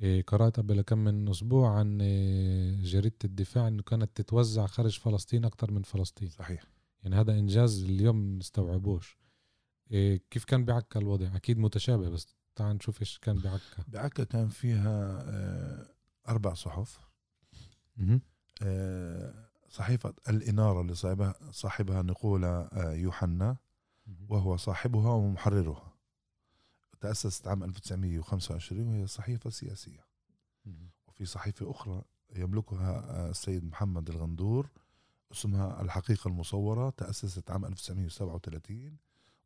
[0.00, 5.44] إيه، قرأت قبل كم من أسبوع عن إيه، جريدة الدفاع أنه كانت تتوزع خارج فلسطين
[5.44, 6.28] أكثر من فلسطين.
[6.28, 6.64] صحيح.
[7.02, 9.18] يعني هذا إنجاز اليوم نستوعبوش
[9.90, 13.84] إيه، كيف كان بعكا الوضع؟ أكيد متشابه بس تعال نشوف إيش كان بعكا.
[13.88, 15.86] بعكا كان فيها آه،
[16.28, 17.00] أربع صحف.
[18.62, 23.56] آه، صحيفة الإنارة اللي صاحبها صاحبها نقول آه، يوحنا
[24.28, 25.92] وهو صاحبها ومحررها.
[27.00, 30.06] تأسست عام 1925 وهي صحيفة سياسية.
[31.08, 32.02] وفي صحيفة أخرى
[32.36, 34.70] يملكها السيد محمد الغندور
[35.32, 38.98] اسمها الحقيقة المصورة تأسست عام 1937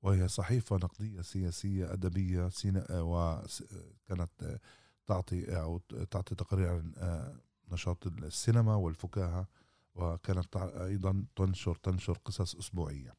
[0.02, 2.50] وهي صحيفة نقدية سياسية أدبية
[2.90, 4.58] وكانت
[5.06, 5.78] تعطي أو
[6.10, 7.40] تعطي تقارير عن آه،
[7.72, 9.48] نشاط السينما والفكاهة
[9.94, 13.14] وكانت أيضا تنشر تنشر قصص أسبوعية.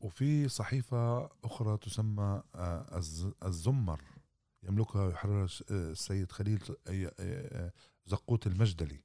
[0.00, 3.02] وفي صحيفة أخرى تسمى آه،
[3.44, 4.00] الزمر
[4.62, 7.72] يملكها ويحررها السيد خليل آه،
[8.06, 9.02] زقوت المجدلي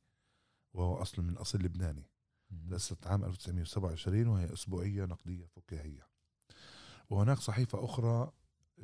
[0.73, 2.09] وهو أصل من أصل لبناني.
[2.69, 6.08] تأسست عام 1927 وهي أسبوعية نقدية فكاهية.
[7.09, 8.31] وهناك صحيفة أخرى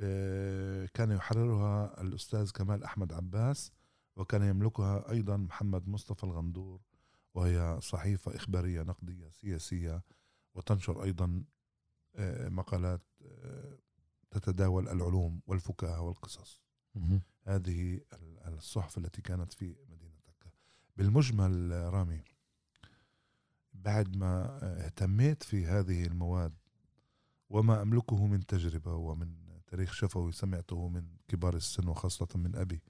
[0.02, 3.72] آه، كان يحررها الأستاذ كمال أحمد عباس
[4.16, 6.82] وكان يملكها أيضا محمد مصطفى الغندور
[7.34, 10.04] وهي صحيفة إخبارية نقدية سياسية
[10.54, 11.44] وتنشر أيضا
[12.16, 13.78] آه، مقالات آه،
[14.32, 16.62] تتداول العلوم والفكاهة والقصص.
[17.44, 18.02] هذه
[18.48, 20.50] الصحف التي كانت في مدينة عكا
[20.98, 22.24] بالمجمل رامي
[23.74, 26.54] بعد ما اهتميت في هذه المواد
[27.56, 29.36] وما أملكه من تجربة ومن
[29.68, 32.82] تاريخ شفوي سمعته من كبار السن وخاصة من أبي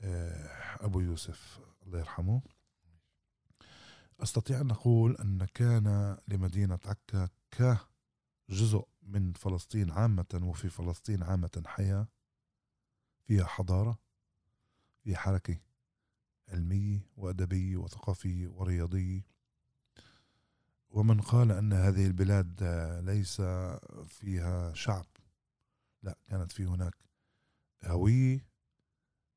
[0.00, 2.42] آه، أبو يوسف الله يرحمه.
[4.20, 12.08] أستطيع أن أقول أن كان لمدينة عكا كجزء من فلسطين عامة وفي فلسطين عامة حياة
[13.26, 13.98] فيها حضارة
[15.04, 15.56] فيها حركة
[16.48, 19.26] علمية وأدبية وثقافية ورياضية
[20.90, 22.62] ومن قال أن هذه البلاد
[23.04, 23.40] ليس
[24.06, 25.06] فيها شعب.
[26.02, 26.94] لا كانت في هناك
[27.84, 28.46] هوية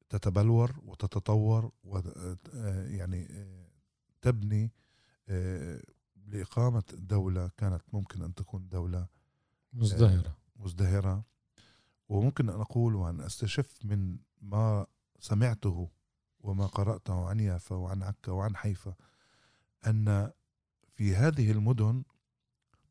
[0.09, 3.27] تتبلور وتتطور ويعني
[4.21, 4.71] تبني
[6.27, 9.07] لإقامة دولة كانت ممكن أن تكون دولة
[9.73, 10.37] مزدهرة.
[10.55, 11.25] مزدهرة.
[12.09, 14.87] وممكن أن أقول وأن أستشف من ما
[15.19, 15.89] سمعته
[16.39, 18.93] وما قرأته عن يافا وعن عكا وعن حيفا
[19.87, 20.31] أن
[20.99, 22.03] في هذه المدن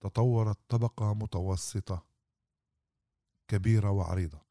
[0.01, 2.07] تطورت طبقة متوسطة
[3.49, 4.43] كبيرة وعريضة.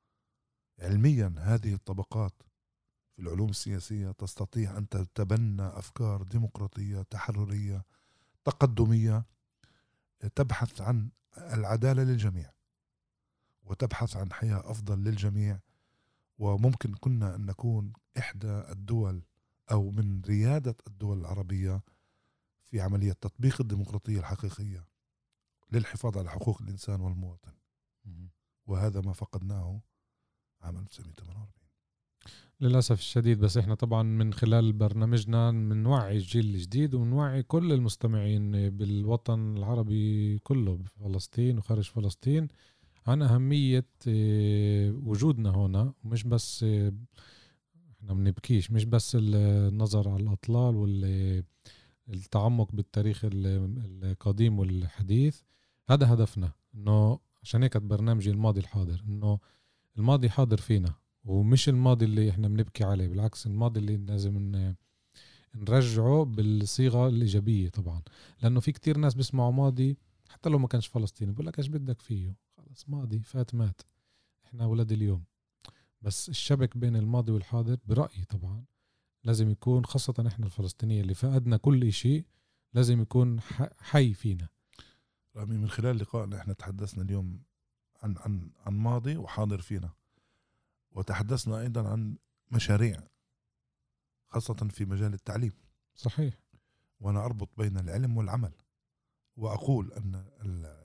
[0.79, 2.43] علميا هذه الطبقات
[3.15, 7.85] في العلوم السياسية تستطيع أن تتبنى أفكار ديمقراطية تحررية
[8.45, 9.25] تقدمية
[10.35, 12.51] تبحث عن العدالة للجميع
[13.63, 15.59] وتبحث عن حياة أفضل للجميع.
[16.37, 19.21] وممكن كنا أن نكون إحدى الدول
[19.71, 21.81] أو من ريادة الدول العربية
[22.69, 24.85] في عملية تطبيق الديمقراطية الحقيقية
[25.71, 27.51] للحفاظ على حقوق الإنسان والمواطن.
[28.67, 29.81] وهذا ما فقدناه
[30.61, 31.57] عام 1948
[32.61, 39.57] للأسف الشديد بس إحنا طبعا من خلال برنامجنا بنوعي الجيل الجديد ونوعي كل المستمعين بالوطن
[39.57, 42.47] العربي كله بفلسطين وخارج فلسطين.
[43.07, 46.93] عن أهمية آه، وجودنا هنا ومش بس آه،
[47.91, 50.75] إحنا بنبكيش مش بس النظر على الأطلال
[52.07, 55.41] والتعمق بالتاريخ القديم والحديث
[55.89, 59.39] هذا هدفنا إنه عشان هيك برنامجي الماضي الحاضر إنه
[59.97, 60.93] الماضي حاضر فينا
[61.25, 64.51] ومش الماضي اللي إحنا بنبكي عليه بالعكس الماضي اللي لازم
[65.55, 68.01] نرجعه بالصيغة الإيجابية طبعا.
[68.43, 69.97] لأنه في كتير ناس بيسمعوا ماضي
[70.29, 73.81] حتى لو ما كانش فلسطيني بقول لك إيش بدك فيه؟ خلص ماضي فات مات.
[74.45, 75.23] إحنا أولاد اليوم.
[76.01, 78.63] بس الشبك بين الماضي والحاضر برأيي طبعا
[79.23, 82.25] لازم يكون خاصة إحنا الفلسطينية اللي فقدنا كل شيء
[82.73, 83.41] لازم يكون
[83.79, 84.47] حي فينا.
[85.35, 87.43] رامي من خلال لقائنا إحنا تحدثنا اليوم
[88.03, 89.89] عن عن عن ماضي وحاضر فينا.
[90.91, 92.17] وتحدثنا أيضا عن
[92.51, 93.03] مشاريع
[94.27, 95.53] خاصة في مجال التعليم.
[95.95, 96.33] صحيح.
[96.99, 98.51] وأنا أربط بين العلم والعمل.
[99.35, 100.25] وأقول أن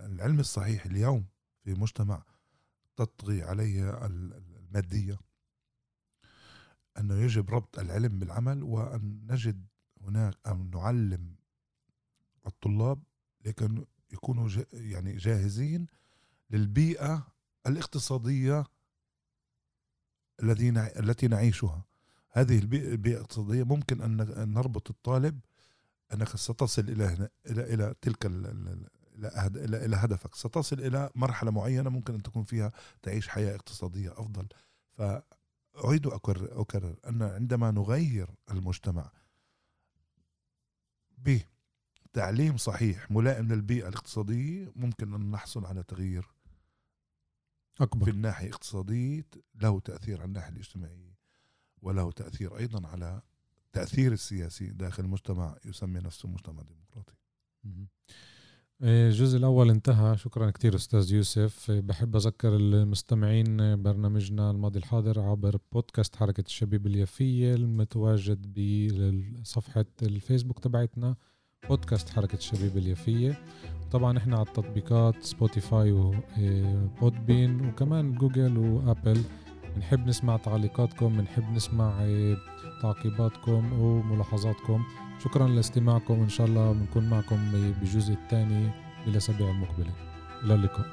[0.00, 1.26] العلم الصحيح اليوم
[1.64, 2.24] في مجتمع
[2.96, 5.18] تطغي عليه المادية.
[6.98, 9.66] أنه يجب ربط العلم بالعمل وأن نجد
[10.00, 11.34] هناك أن نعلم
[12.46, 13.02] الطلاب
[13.44, 15.86] لكن يكونوا يعني جاهزين
[16.50, 17.26] للبيئة
[17.66, 18.64] الاقتصادية
[20.42, 21.84] الذين التي نعيشها.
[22.30, 24.16] هذه البيئة الاقتصادية ممكن أن
[24.54, 25.40] نربط الطالب
[26.12, 30.34] أنك ستصل إلى إلى إلى تلك إلى إلى هدفك.
[30.34, 32.72] ستصل إلى مرحلة معينة ممكن أن تكون فيها
[33.02, 34.46] تعيش حياة اقتصادية أفضل.
[35.72, 39.12] فأعيد أكرر, أكرر أن عندما نغير المجتمع
[41.18, 46.26] بتعليم صحيح ملائم للبيئة الاقتصادية ممكن أن نحصل على تغيير
[47.80, 48.04] أكبر.
[48.04, 51.16] في الناحية الاقتصادية له تأثير على الناحية الاجتماعية
[51.82, 53.22] وله تأثير أيضا على
[53.72, 57.14] تأثير السياسي داخل مجتمع يسمي نفسه مجتمع ديمقراطي.
[58.84, 60.16] الجزء الأول انتهى.
[60.16, 61.70] شكرا كثير أستاذ يوسف.
[61.70, 68.58] إيه، بحب أذكر المستمعين برنامجنا الماضي الحاضر عبر بودكاست حركة الشبيب اليافية المتواجد
[69.40, 71.16] بصفحة الفيسبوك تبعتنا
[71.68, 73.38] بودكاست حركة الشبيب اليافية.
[73.92, 79.22] طبعا إحنا على التطبيقات Spotify و Podbean إيه، وكمان Google و Apple.
[79.76, 82.06] بنحب نسمع تعليقاتكم بنحب نسمع
[82.82, 84.84] تعقيباتكم وملاحظاتكم.
[85.24, 88.70] شكرا لاستماعكم ان شاء الله بنكون معكم بالجزء الثاني
[89.06, 89.92] بالاسابيع المقبلة.
[90.44, 90.86] إلى اللقاء.